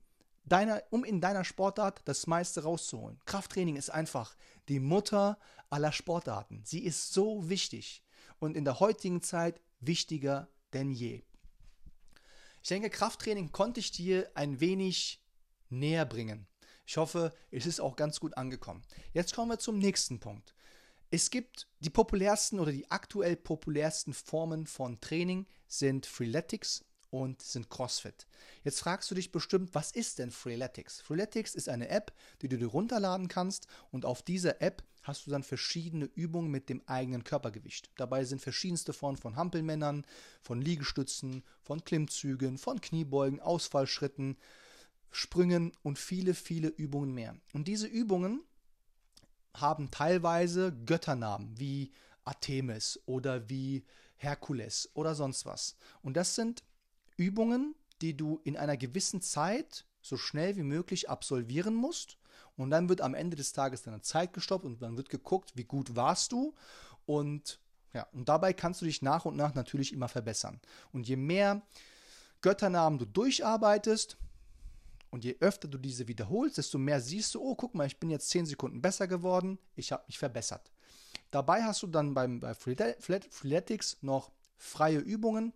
[0.45, 3.21] deiner, um in deiner Sportart das meiste rauszuholen.
[3.27, 4.37] Krafttraining ist einfach
[4.69, 5.39] die Mutter
[5.71, 6.63] aller Sportarten.
[6.65, 8.03] Sie ist so wichtig
[8.39, 11.23] und in der heutigen Zeit wichtiger denn je.
[12.63, 15.23] Ich denke, Krafttraining konnte ich dir ein wenig
[15.71, 16.47] näher bringen.
[16.87, 18.83] Ich hoffe, es ist auch ganz gut angekommen.
[19.13, 20.55] Jetzt kommen wir zum nächsten Punkt.
[21.11, 27.71] Es gibt die populärsten oder die aktuell populärsten Formen von Training sind Freeletics und sind
[27.71, 28.27] CrossFit.
[28.63, 31.01] Jetzt fragst du dich bestimmt, was ist denn Freeletics?
[31.01, 32.13] Freeletics ist eine App,
[32.43, 36.69] die du dir runterladen kannst und auf dieser App hast du dann verschiedene Übungen mit
[36.69, 37.91] dem eigenen Körpergewicht.
[37.97, 40.05] Dabei sind verschiedenste Formen von Hampelmännern,
[40.43, 44.37] von Liegestützen, von Klimmzügen, von Kniebeugen, Ausfallschritten,
[45.11, 47.37] Sprüngen und viele, viele Übungen mehr.
[47.53, 48.43] Und diese Übungen
[49.55, 51.93] haben teilweise Götternamen wie
[52.25, 53.85] Artemis oder wie
[54.17, 55.77] Herkules oder sonst was.
[56.03, 56.65] Und das sind
[57.17, 62.19] Übungen, die du in einer gewissen Zeit so schnell wie möglich absolvieren musst.
[62.57, 65.65] Und dann wird am Ende des Tages deine Zeit gestoppt und dann wird geguckt, wie
[65.65, 66.55] gut warst du.
[67.05, 67.61] Und
[67.93, 70.61] ja, und dabei kannst du dich nach und nach natürlich immer verbessern.
[70.93, 71.63] Und je mehr
[72.41, 74.17] Götternamen du durcharbeitest,
[75.11, 78.11] und je öfter du diese wiederholst, desto mehr siehst du, oh, guck mal, ich bin
[78.11, 80.71] jetzt 10 Sekunden besser geworden, ich habe mich verbessert.
[81.31, 85.53] Dabei hast du dann beim, bei Freeletics noch freie Übungen,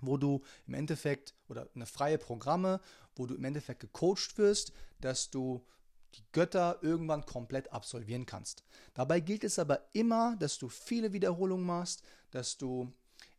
[0.00, 2.80] wo du im Endeffekt, oder eine freie Programme,
[3.14, 5.64] wo du im Endeffekt gecoacht wirst, dass du
[6.16, 8.64] die Götter irgendwann komplett absolvieren kannst.
[8.94, 12.92] Dabei gilt es aber immer, dass du viele Wiederholungen machst, dass du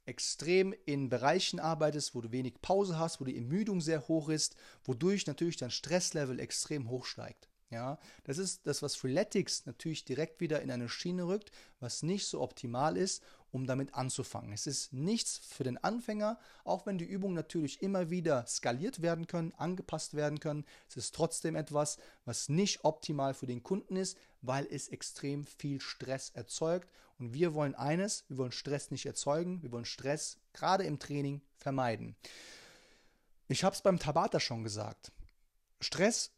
[0.05, 4.55] extrem in Bereichen arbeitest, wo du wenig Pause hast, wo die Ermüdung sehr hoch ist,
[4.85, 7.49] wodurch natürlich dein Stresslevel extrem hoch steigt.
[7.69, 12.25] Ja, das ist das, was Freeletics natürlich direkt wieder in eine Schiene rückt, was nicht
[12.25, 14.53] so optimal ist um damit anzufangen.
[14.53, 19.27] Es ist nichts für den Anfänger, auch wenn die Übungen natürlich immer wieder skaliert werden
[19.27, 20.65] können, angepasst werden können.
[20.89, 25.81] Es ist trotzdem etwas, was nicht optimal für den Kunden ist, weil es extrem viel
[25.81, 26.89] Stress erzeugt.
[27.19, 31.41] Und wir wollen eines, wir wollen Stress nicht erzeugen, wir wollen Stress gerade im Training
[31.57, 32.15] vermeiden.
[33.47, 35.11] Ich habe es beim Tabata schon gesagt.
[35.79, 36.31] Stress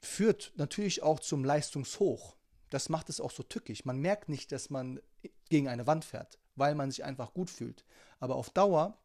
[0.00, 2.36] führt natürlich auch zum Leistungshoch.
[2.74, 3.84] Das macht es auch so tückisch.
[3.84, 4.98] Man merkt nicht, dass man
[5.48, 7.84] gegen eine Wand fährt, weil man sich einfach gut fühlt.
[8.18, 8.98] Aber auf Dauer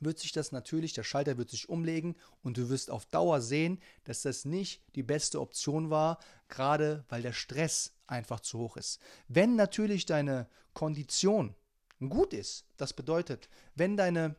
[0.00, 3.82] wird sich das natürlich, der Schalter wird sich umlegen und du wirst auf Dauer sehen,
[4.04, 8.98] dass das nicht die beste Option war, gerade weil der Stress einfach zu hoch ist.
[9.28, 11.54] Wenn natürlich deine Kondition
[12.00, 14.36] gut ist, das bedeutet, wenn deine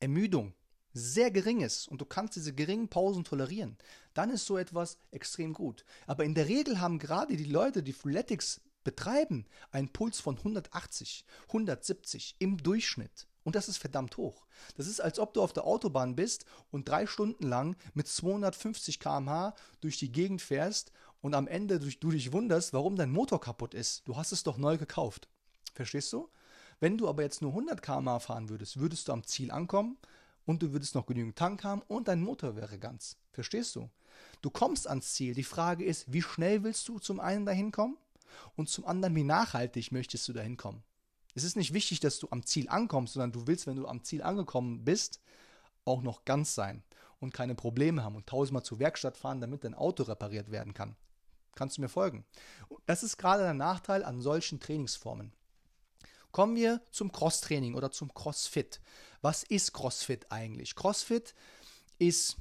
[0.00, 0.52] Ermüdung
[0.94, 3.78] sehr gering ist und du kannst diese geringen Pausen tolerieren,
[4.18, 5.84] dann ist so etwas extrem gut.
[6.08, 11.24] Aber in der Regel haben gerade die Leute, die Freeletics betreiben, einen Puls von 180,
[11.46, 13.28] 170 im Durchschnitt.
[13.44, 14.46] Und das ist verdammt hoch.
[14.76, 18.98] Das ist, als ob du auf der Autobahn bist und drei Stunden lang mit 250
[18.98, 23.72] km/h durch die Gegend fährst und am Ende du dich wunderst, warum dein Motor kaputt
[23.72, 24.02] ist.
[24.08, 25.28] Du hast es doch neu gekauft.
[25.74, 26.28] Verstehst du?
[26.80, 29.96] Wenn du aber jetzt nur 100 km/h fahren würdest, würdest du am Ziel ankommen,
[30.48, 33.18] und du würdest noch genügend Tank haben und dein Motor wäre ganz.
[33.32, 33.90] Verstehst du?
[34.40, 35.34] Du kommst ans Ziel.
[35.34, 37.98] Die Frage ist, wie schnell willst du zum einen dahin kommen
[38.56, 40.82] und zum anderen, wie nachhaltig möchtest du dahin kommen?
[41.34, 44.02] Es ist nicht wichtig, dass du am Ziel ankommst, sondern du willst, wenn du am
[44.04, 45.20] Ziel angekommen bist,
[45.84, 46.82] auch noch ganz sein
[47.20, 50.96] und keine Probleme haben und tausendmal zur Werkstatt fahren, damit dein Auto repariert werden kann.
[51.56, 52.24] Kannst du mir folgen?
[52.86, 55.30] Das ist gerade der Nachteil an solchen Trainingsformen.
[56.32, 58.80] Kommen wir zum Cross-Training oder zum CrossFit.
[59.22, 60.74] Was ist CrossFit eigentlich?
[60.74, 61.34] CrossFit
[61.98, 62.36] ist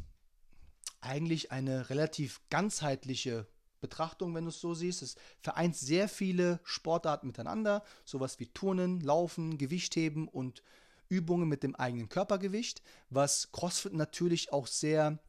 [1.02, 3.48] eigentlich eine relativ ganzheitliche
[3.80, 5.02] Betrachtung, wenn du es so siehst.
[5.02, 10.64] Es vereint sehr viele Sportarten miteinander, sowas wie Turnen, Laufen, Gewichtheben und
[11.10, 15.20] Übungen mit dem eigenen Körpergewicht, was CrossFit natürlich auch sehr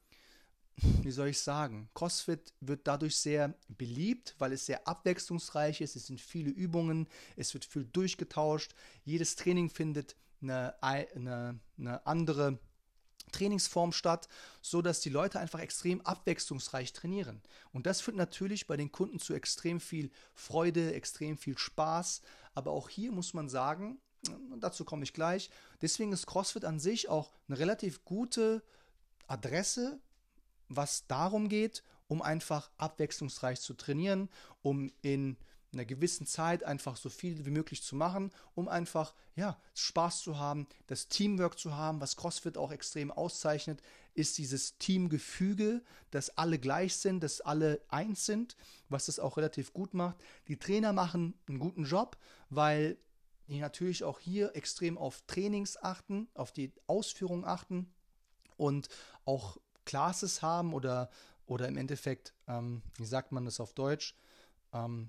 [0.81, 5.97] wie soll ich sagen, CrossFit wird dadurch sehr beliebt, weil es sehr abwechslungsreich ist.
[5.97, 8.75] Es sind viele Übungen, es wird viel durchgetauscht.
[9.05, 12.59] Jedes Training findet eine, eine, eine andere
[13.33, 14.29] Trainingsform statt,
[14.63, 17.43] so dass die Leute einfach extrem abwechslungsreich trainieren.
[17.73, 22.23] Und das führt natürlich bei den Kunden zu extrem viel Freude, extrem viel Spaß.
[22.55, 24.01] Aber auch hier muss man sagen,
[24.59, 28.63] dazu komme ich gleich, deswegen ist CrossFit an sich auch eine relativ gute
[29.27, 30.01] Adresse
[30.69, 34.29] was darum geht, um einfach abwechslungsreich zu trainieren,
[34.63, 35.37] um in
[35.73, 40.39] einer gewissen Zeit einfach so viel wie möglich zu machen, um einfach ja, Spaß zu
[40.39, 43.83] haben, das Teamwork zu haben, was CrossFit auch extrem auszeichnet,
[44.15, 48.57] ist dieses Teamgefüge, dass alle gleich sind, dass alle eins sind,
[48.89, 50.17] was das auch relativ gut macht.
[50.49, 52.17] Die Trainer machen einen guten Job,
[52.49, 52.97] weil
[53.47, 57.93] die natürlich auch hier extrem auf Trainings achten, auf die Ausführung achten
[58.57, 58.89] und
[59.25, 61.09] auch Classes haben oder,
[61.47, 64.15] oder im Endeffekt, ähm, wie sagt man das auf Deutsch,
[64.75, 65.09] ähm,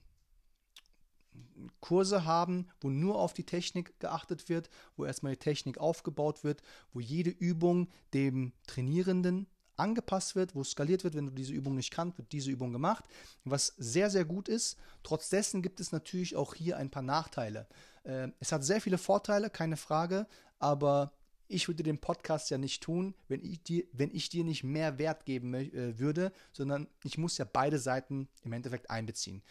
[1.82, 6.62] Kurse haben, wo nur auf die Technik geachtet wird, wo erstmal die Technik aufgebaut wird,
[6.94, 11.92] wo jede Übung dem Trainierenden angepasst wird, wo skaliert wird, wenn du diese Übung nicht
[11.92, 13.04] kannst, wird diese Übung gemacht,
[13.44, 14.78] was sehr, sehr gut ist.
[15.04, 17.68] Trotz dessen gibt es natürlich auch hier ein paar Nachteile.
[18.04, 20.26] Äh, es hat sehr viele Vorteile, keine Frage,
[20.58, 21.12] aber
[21.50, 24.98] ich würde den Podcast ja nicht tun, wenn ich dir, wenn ich dir nicht mehr
[24.98, 29.42] Wert geben äh, würde, sondern ich muss ja beide Seiten im Endeffekt einbeziehen.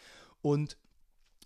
[0.41, 0.77] Und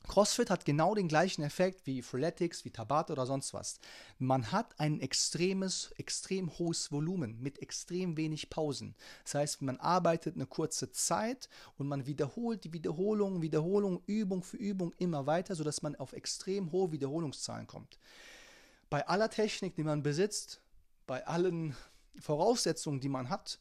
[0.08, 3.80] CrossFit hat genau den gleichen Effekt wie Freeletics, wie Tabata oder sonst was.
[4.20, 8.96] Man hat ein extremes, extrem hohes Volumen mit extrem wenig Pausen.
[9.24, 14.58] Das heißt, man arbeitet eine kurze Zeit und man wiederholt die Wiederholung, Wiederholung, Übung für
[14.58, 17.98] Übung immer weiter, sodass man auf extrem hohe Wiederholungszahlen kommt
[18.94, 20.62] bei aller Technik, die man besitzt,
[21.08, 21.76] bei allen
[22.20, 23.60] Voraussetzungen, die man hat,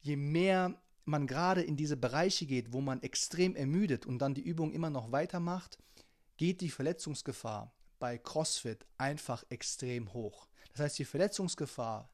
[0.00, 4.42] je mehr man gerade in diese Bereiche geht, wo man extrem ermüdet und dann die
[4.42, 5.78] Übung immer noch weitermacht,
[6.38, 10.48] geht die Verletzungsgefahr bei CrossFit einfach extrem hoch.
[10.72, 12.10] Das heißt, die Verletzungsgefahr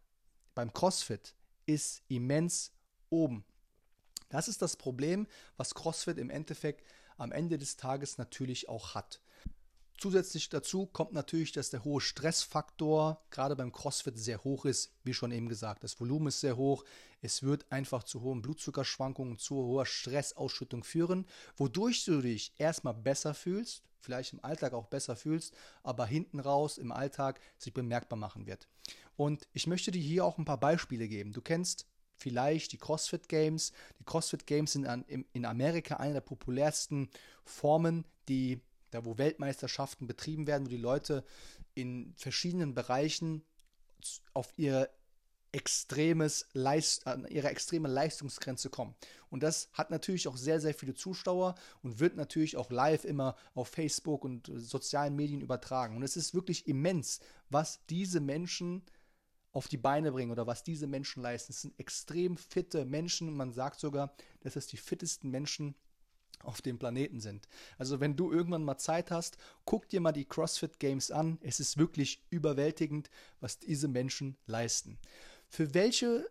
[0.54, 2.72] beim CrossFit ist immens
[3.08, 3.42] oben.
[4.28, 9.22] Das ist das Problem, was CrossFit im Endeffekt am Ende des Tages natürlich auch hat.
[9.98, 15.14] Zusätzlich dazu kommt natürlich, dass der hohe Stressfaktor gerade beim CrossFit sehr hoch ist, wie
[15.14, 15.84] schon eben gesagt.
[15.84, 16.84] Das Volumen ist sehr hoch.
[17.22, 23.32] Es wird einfach zu hohen Blutzuckerschwankungen, zu hoher Stressausschüttung führen, wodurch du dich erstmal besser
[23.32, 28.46] fühlst, vielleicht im Alltag auch besser fühlst, aber hinten raus im Alltag sich bemerkbar machen
[28.46, 28.68] wird.
[29.16, 31.32] Und ich möchte dir hier auch ein paar Beispiele geben.
[31.32, 31.86] Du kennst
[32.18, 33.72] vielleicht die CrossFit Games.
[33.98, 34.84] Die CrossFit Games sind
[35.32, 37.08] in Amerika eine der populärsten
[37.44, 38.60] Formen, die
[38.90, 41.24] da wo Weltmeisterschaften betrieben werden, wo die Leute
[41.74, 43.42] in verschiedenen Bereichen
[44.32, 44.88] auf ihr
[45.52, 48.94] extremes Leist an ihre extreme Leistungsgrenze kommen.
[49.30, 53.36] Und das hat natürlich auch sehr, sehr viele Zuschauer und wird natürlich auch live immer
[53.54, 55.96] auf Facebook und sozialen Medien übertragen.
[55.96, 58.82] Und es ist wirklich immens, was diese Menschen
[59.52, 61.52] auf die Beine bringen oder was diese Menschen leisten.
[61.52, 63.34] Es sind extrem fitte Menschen.
[63.34, 65.74] Man sagt sogar, dass es die fittesten Menschen
[66.42, 67.48] auf dem Planeten sind.
[67.78, 71.38] Also wenn du irgendwann mal Zeit hast, guck dir mal die CrossFit Games an.
[71.42, 73.10] Es ist wirklich überwältigend,
[73.40, 74.98] was diese Menschen leisten.
[75.48, 76.28] Für welche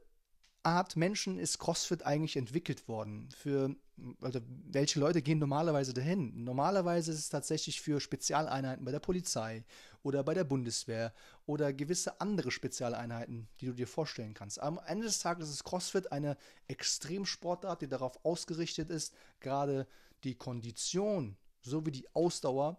[0.63, 3.29] Art Menschen ist CrossFit eigentlich entwickelt worden?
[3.37, 3.75] Für
[4.21, 4.39] also
[4.71, 6.43] welche Leute gehen normalerweise dahin?
[6.43, 9.63] Normalerweise ist es tatsächlich für Spezialeinheiten bei der Polizei
[10.03, 11.13] oder bei der Bundeswehr
[11.45, 14.59] oder gewisse andere Spezialeinheiten, die du dir vorstellen kannst.
[14.61, 16.37] Am Ende des Tages ist CrossFit eine
[16.67, 19.87] Extremsportart, die darauf ausgerichtet ist, gerade
[20.23, 22.77] die Kondition sowie die Ausdauer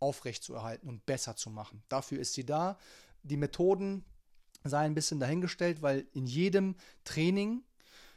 [0.00, 1.82] aufrechtzuerhalten und besser zu machen.
[1.88, 2.78] Dafür ist sie da.
[3.22, 4.04] Die Methoden
[4.64, 7.62] sei ein bisschen dahingestellt, weil in jedem Training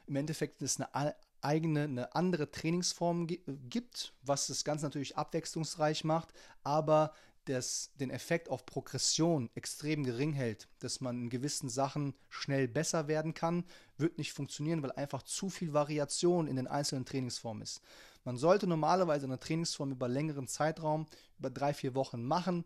[0.06, 6.34] im Endeffekt es eine eigene, eine andere Trainingsform gibt, was das Ganze natürlich abwechslungsreich macht,
[6.64, 7.14] aber
[7.46, 13.08] das den Effekt auf Progression extrem gering hält, dass man in gewissen Sachen schnell besser
[13.08, 13.64] werden kann,
[13.98, 17.82] wird nicht funktionieren, weil einfach zu viel Variation in den einzelnen Trainingsformen ist.
[18.26, 21.06] Man sollte normalerweise eine Trainingsform über längeren Zeitraum,
[21.40, 22.66] über drei, vier Wochen machen,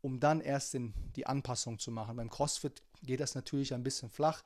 [0.00, 2.16] um dann erst in die Anpassung zu machen.
[2.16, 4.42] Beim CrossFit geht das natürlich ein bisschen flach.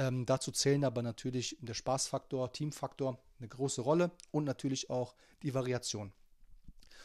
[0.00, 5.52] Ähm, dazu zählen aber natürlich der Spaßfaktor, Teamfaktor eine große Rolle und natürlich auch die
[5.52, 6.10] Variation.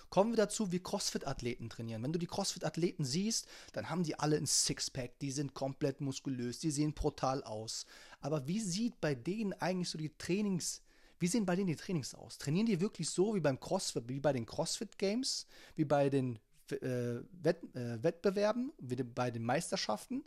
[0.09, 2.03] Kommen wir dazu, wie CrossFit-Athleten trainieren.
[2.03, 6.59] Wenn du die CrossFit-Athleten siehst, dann haben die alle ein Sixpack, die sind komplett muskulös,
[6.59, 7.85] die sehen brutal aus.
[8.21, 10.81] Aber wie sieht bei denen eigentlich so die Trainings,
[11.19, 12.37] wie sehen bei denen die Trainings aus?
[12.37, 16.39] Trainieren die wirklich so wie beim CrossFit, wie bei den CrossFit Games, wie bei den
[16.71, 20.23] äh, Wett, äh, Wettbewerben, wie bei den Meisterschaften?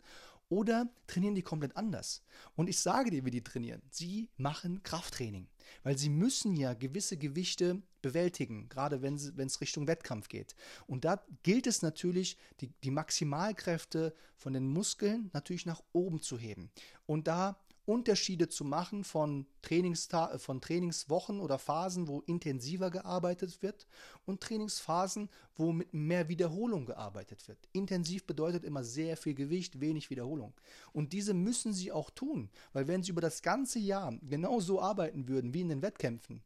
[0.49, 2.23] Oder trainieren die komplett anders?
[2.55, 3.81] Und ich sage dir, wie die trainieren.
[3.91, 5.47] Sie machen Krafttraining,
[5.83, 10.55] weil sie müssen ja gewisse Gewichte bewältigen, gerade wenn es Richtung Wettkampf geht.
[10.87, 16.39] Und da gilt es natürlich, die, die Maximalkräfte von den Muskeln natürlich nach oben zu
[16.39, 16.71] heben.
[17.05, 17.59] Und da
[17.89, 23.87] Unterschiede zu machen von, Trainingsta von Trainingswochen oder Phasen, wo intensiver gearbeitet wird
[24.25, 27.57] und Trainingsphasen, wo mit mehr Wiederholung gearbeitet wird.
[27.71, 30.53] Intensiv bedeutet immer sehr viel Gewicht, wenig Wiederholung.
[30.93, 34.79] Und diese müssen sie auch tun, weil wenn sie über das ganze Jahr genau so
[34.79, 36.43] arbeiten würden wie in den Wettkämpfen,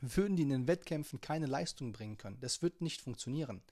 [0.00, 2.38] würden die in den Wettkämpfen keine Leistung bringen können.
[2.40, 3.62] Das wird nicht funktionieren.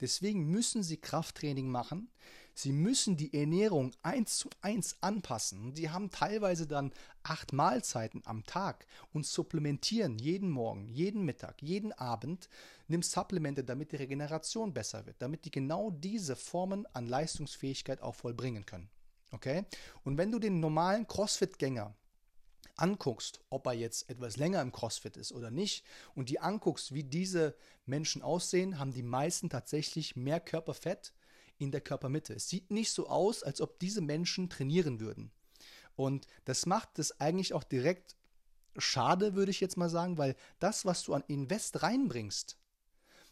[0.00, 2.10] Deswegen müssen sie Krafttraining machen.
[2.54, 5.76] Sie müssen die Ernährung eins zu eins anpassen.
[5.76, 11.92] Sie haben teilweise dann acht Mahlzeiten am Tag und supplementieren jeden Morgen, jeden Mittag, jeden
[11.92, 12.48] Abend,
[12.88, 18.16] nimm Supplemente, damit die Regeneration besser wird, damit die genau diese Formen an Leistungsfähigkeit auch
[18.16, 18.90] vollbringen können.
[19.30, 19.64] Okay?
[20.02, 21.94] Und wenn du den normalen CrossFit-Gänger
[22.78, 27.04] anguckst, ob er jetzt etwas länger im CrossFit ist oder nicht, und die anguckst, wie
[27.04, 27.54] diese
[27.86, 31.12] Menschen aussehen, haben die meisten tatsächlich mehr Körperfett
[31.58, 32.34] in der Körpermitte.
[32.34, 35.30] Es sieht nicht so aus, als ob diese Menschen trainieren würden.
[35.96, 38.16] Und das macht es eigentlich auch direkt
[38.76, 42.56] schade, würde ich jetzt mal sagen, weil das, was du an Invest reinbringst,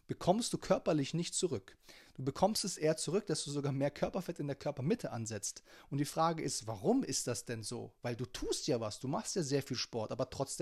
[0.09, 1.77] bekommst du körperlich nicht zurück.
[2.17, 5.63] Du bekommst es eher zurück, dass du sogar mehr Körperfett in der Körpermitte ansetzt.
[5.91, 7.93] Und die Frage ist, warum ist das denn so?
[8.01, 10.59] Weil du tust ja was, du machst ja sehr viel Sport, aber trotz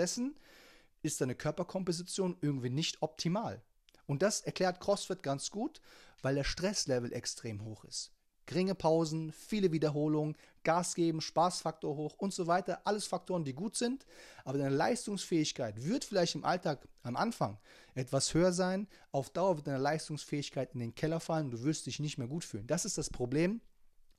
[1.03, 3.63] ist deine Körperkomposition irgendwie nicht optimal.
[4.07, 5.81] Und das erklärt CrossFit ganz gut,
[6.23, 8.14] weil der Stresslevel extrem hoch ist.
[8.47, 12.81] Geringe Pausen, viele Wiederholungen, Gas geben, Spaßfaktor hoch und so weiter.
[12.85, 14.07] Alles Faktoren, die gut sind.
[14.45, 17.59] Aber deine Leistungsfähigkeit wird vielleicht im Alltag am Anfang
[17.95, 18.89] etwas höher sein.
[19.13, 22.29] Auf Dauer wird deine Leistungsfähigkeit in den Keller fallen und du wirst dich nicht mehr
[22.29, 22.67] gut fühlen.
[22.67, 23.61] Das ist das Problem,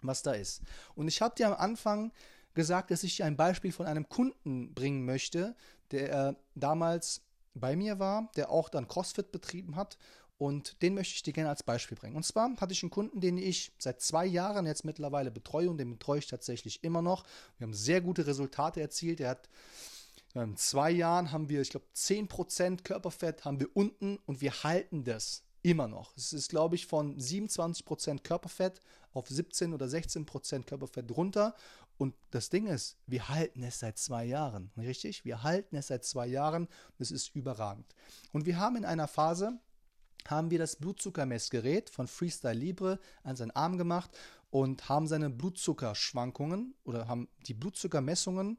[0.02, 0.62] was da ist.
[0.96, 2.12] Und ich habe dir am Anfang
[2.54, 5.56] gesagt, dass ich dir ein Beispiel von einem Kunden bringen möchte,
[5.92, 7.22] der äh, damals
[7.54, 9.98] bei mir war, der auch dann CrossFit betrieben hat
[10.38, 12.16] und den möchte ich dir gerne als Beispiel bringen.
[12.16, 15.78] Und zwar hatte ich einen Kunden, den ich seit zwei Jahren jetzt mittlerweile betreue und
[15.78, 17.24] den betreue ich tatsächlich immer noch.
[17.58, 19.22] Wir haben sehr gute Resultate erzielt.
[19.22, 19.50] Er hat
[20.34, 25.06] in zwei Jahren haben wir, ich glaube, 10% Körperfett haben wir unten und wir halten
[25.06, 26.16] das immer noch.
[26.18, 28.82] Es ist, glaube ich, von 27% Körperfett
[29.14, 31.56] auf 17 oder 16% Körperfett runter.
[31.98, 35.24] Und das Ding ist, wir halten es seit zwei Jahren, richtig?
[35.24, 36.68] Wir halten es seit zwei Jahren.
[37.00, 37.88] Das ist überragend.
[38.34, 39.58] Und wir haben in einer Phase,
[40.28, 44.12] haben wir das Blutzuckermessgerät von Freestyle Libre an seinen Arm gemacht
[44.50, 48.58] und haben seine Blutzuckerschwankungen oder haben die Blutzuckermessungen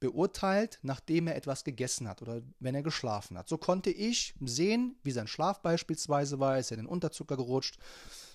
[0.00, 3.48] beurteilt, nachdem er etwas gegessen hat oder wenn er geschlafen hat.
[3.48, 7.78] So konnte ich sehen, wie sein Schlaf beispielsweise war, ist er in den Unterzucker gerutscht,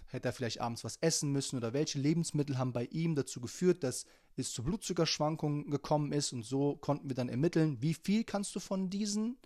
[0.08, 3.84] hätte er vielleicht abends was essen müssen oder welche Lebensmittel haben bei ihm dazu geführt,
[3.84, 4.06] dass
[4.36, 6.34] es zu Blutzuckerschwankungen gekommen ist?
[6.34, 9.38] Und so konnten wir dann ermitteln, wie viel kannst du von diesen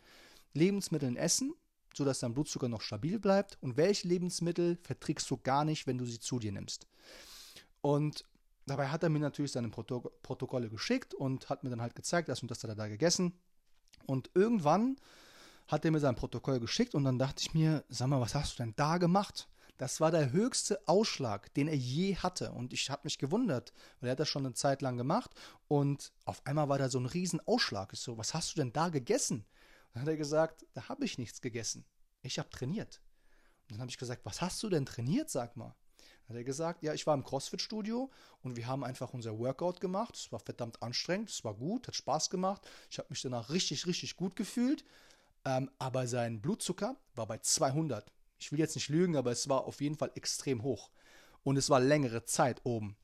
[0.53, 1.53] Lebensmitteln essen,
[1.93, 6.05] sodass dein Blutzucker noch stabil bleibt und welche Lebensmittel verträgst du gar nicht, wenn du
[6.05, 6.87] sie zu dir nimmst.
[7.81, 8.25] Und
[8.65, 12.29] dabei hat er mir natürlich seine Proto Protokolle geschickt und hat mir dann halt gezeigt,
[12.29, 13.33] das und das hat er da gegessen.
[14.05, 14.97] Und irgendwann
[15.67, 18.53] hat er mir sein Protokoll geschickt und dann dachte ich mir, sag mal, was hast
[18.53, 19.47] du denn da gemacht?
[19.77, 22.51] Das war der höchste Ausschlag, den er je hatte.
[22.51, 25.31] Und ich habe mich gewundert, weil er hat das schon eine Zeit lang gemacht.
[25.67, 27.91] Und auf einmal war da so ein Riesenausschlag.
[27.93, 29.45] Ich so, was hast du denn da gegessen?
[29.93, 31.85] Dann hat er gesagt, da habe ich nichts gegessen.
[32.21, 33.01] Ich habe trainiert.
[33.63, 35.75] Und dann habe ich gesagt, was hast du denn trainiert, sag mal?
[36.27, 39.79] Dann hat er gesagt, ja, ich war im CrossFit-Studio und wir haben einfach unser Workout
[39.79, 40.15] gemacht.
[40.15, 42.67] Es war verdammt anstrengend, es war gut, hat Spaß gemacht.
[42.89, 44.83] Ich habe mich danach richtig, richtig gut gefühlt.
[45.45, 48.11] Ähm, aber sein Blutzucker war bei 200
[48.43, 50.91] ich will jetzt nicht lügen, aber es war auf jeden Fall extrem hoch.
[51.43, 52.97] Und es war längere Zeit oben.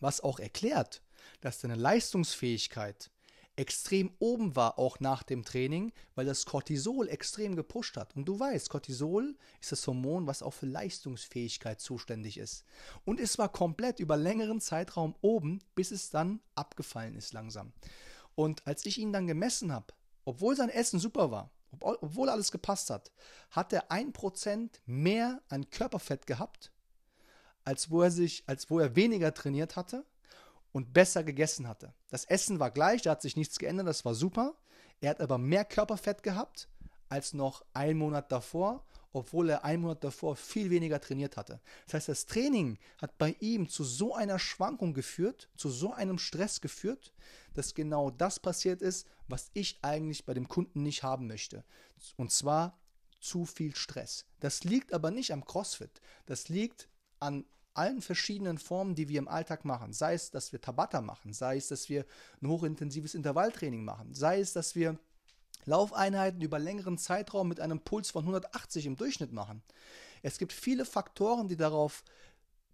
[0.00, 1.02] Was auch erklärt,
[1.42, 3.10] dass deine Leistungsfähigkeit
[3.56, 8.16] extrem oben war, auch nach dem Training, weil das Cortisol extrem gepusht hat.
[8.16, 12.64] Und du weißt, Cortisol ist das Hormon, was auch für Leistungsfähigkeit zuständig ist.
[13.04, 17.72] Und es war komplett über längeren Zeitraum oben, bis es dann abgefallen ist langsam.
[18.34, 19.92] Und als ich ihn dann gemessen habe,
[20.24, 21.50] obwohl sein Essen super war,
[21.80, 23.12] obwohl alles gepasst hat,
[23.50, 26.72] hat er ein Prozent mehr an Körperfett gehabt,
[27.64, 30.04] als wo er sich, als wo er weniger trainiert hatte
[30.72, 31.94] und besser gegessen hatte.
[32.08, 34.56] Das Essen war gleich, da hat sich nichts geändert, das war super.
[35.00, 36.68] Er hat aber mehr Körperfett gehabt
[37.08, 41.60] als noch ein Monat davor, obwohl er einen Monat davor viel weniger trainiert hatte.
[41.84, 46.18] Das heißt, das Training hat bei ihm zu so einer Schwankung geführt, zu so einem
[46.18, 47.12] Stress geführt,
[47.52, 51.64] dass genau das passiert ist, was ich eigentlich bei dem Kunden nicht haben möchte.
[52.16, 52.78] Und zwar
[53.20, 54.24] zu viel Stress.
[54.40, 56.00] Das liegt aber nicht am CrossFit.
[56.26, 56.88] Das liegt
[57.20, 57.44] an
[57.74, 59.92] allen verschiedenen Formen, die wir im Alltag machen.
[59.92, 62.04] Sei es, dass wir Tabata machen, sei es, dass wir
[62.40, 64.98] ein hochintensives Intervalltraining machen, sei es, dass wir
[65.64, 69.62] Laufeinheiten über längeren Zeitraum mit einem Puls von 180 im Durchschnitt machen.
[70.22, 72.04] Es gibt viele Faktoren, die darauf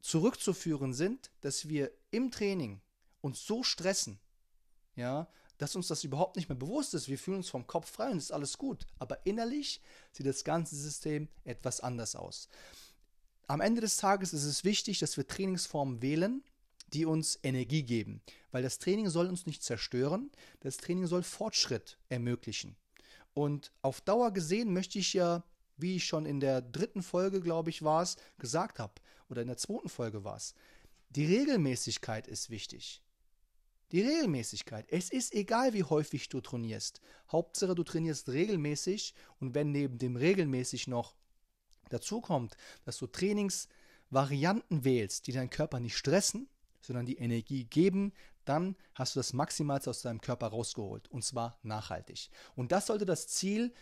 [0.00, 2.80] zurückzuführen sind, dass wir im Training
[3.20, 4.18] uns so stressen,
[4.96, 5.28] ja,
[5.58, 7.08] dass uns das überhaupt nicht mehr bewusst ist.
[7.08, 8.86] Wir fühlen uns vom Kopf frei und ist alles gut.
[8.98, 9.82] Aber innerlich
[10.12, 12.48] sieht das ganze System etwas anders aus.
[13.48, 16.44] Am Ende des Tages ist es wichtig, dass wir Trainingsformen wählen,
[16.92, 18.20] die uns Energie geben.
[18.50, 20.30] Weil das Training soll uns nicht zerstören,
[20.60, 22.76] das Training soll Fortschritt ermöglichen.
[23.32, 25.44] Und auf Dauer gesehen möchte ich ja,
[25.78, 28.92] wie ich schon in der dritten Folge, glaube ich, war es, gesagt habe,
[29.30, 30.54] oder in der zweiten Folge war es,
[31.08, 33.02] die Regelmäßigkeit ist wichtig.
[33.92, 34.84] Die Regelmäßigkeit.
[34.90, 37.00] Es ist egal, wie häufig du trainierst.
[37.32, 41.14] Hauptsache, du trainierst regelmäßig und wenn neben dem regelmäßig noch
[41.92, 46.48] dazu kommt, dass du Trainingsvarianten wählst, die deinen Körper nicht stressen,
[46.80, 48.12] sondern die Energie geben,
[48.44, 52.30] dann hast du das Maximalste aus deinem Körper rausgeholt und zwar nachhaltig.
[52.56, 53.74] Und das sollte das Ziel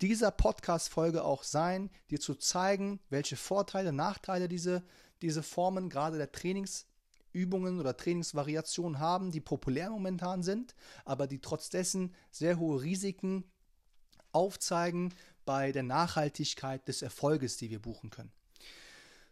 [0.00, 4.82] dieser Podcast-Folge auch sein, dir zu zeigen, welche Vorteile, Nachteile diese,
[5.22, 6.86] diese Formen gerade der Trainings
[7.32, 13.44] Übungen oder Trainingsvariationen haben, die populär momentan sind, aber die trotz dessen sehr hohe Risiken
[14.32, 15.12] aufzeigen
[15.44, 18.32] bei der Nachhaltigkeit des Erfolges, die wir buchen können.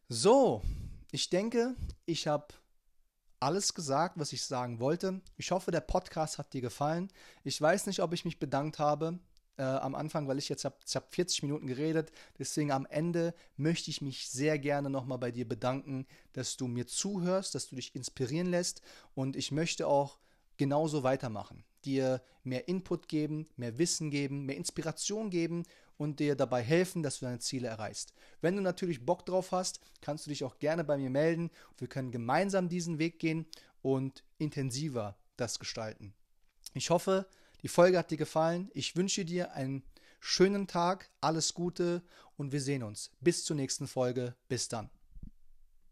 [0.09, 0.63] So,
[1.11, 1.75] ich denke,
[2.07, 2.49] ich habe
[3.41, 5.21] alles gesagt, was ich sagen wollte.
[5.37, 7.11] Ich hoffe, der Podcast hat dir gefallen.
[7.45, 9.19] Ich weiß nicht, ob ich mich bedankt habe
[9.57, 12.13] äh, am Anfang, weil ich jetzt habe hab 40 Minuten geredet.
[12.39, 16.87] Deswegen am Ende möchte ich mich sehr gerne nochmal bei dir bedanken, dass du mir
[16.87, 18.81] zuhörst, dass du dich inspirieren lässt.
[19.15, 20.19] Und ich möchte auch
[20.57, 21.65] genauso weitermachen.
[21.85, 25.65] Dir mehr Input geben, mehr Wissen geben, mehr Inspiration geben
[25.97, 28.15] und dir dabei helfen, dass du deine Ziele erreichst.
[28.41, 31.51] Wenn du natürlich Bock drauf hast, kannst du dich auch gerne bei mir melden.
[31.79, 33.47] Wir können gemeinsam diesen Weg gehen
[33.83, 36.15] und intensiver das gestalten.
[36.75, 37.27] Ich hoffe,
[37.63, 38.71] die Folge hat dir gefallen.
[38.75, 39.83] Ich wünsche dir einen
[40.21, 42.03] schönen Tag, alles Gute
[42.37, 43.11] und wir sehen uns.
[43.21, 44.35] Bis zur nächsten Folge.
[44.49, 44.91] Bis dann.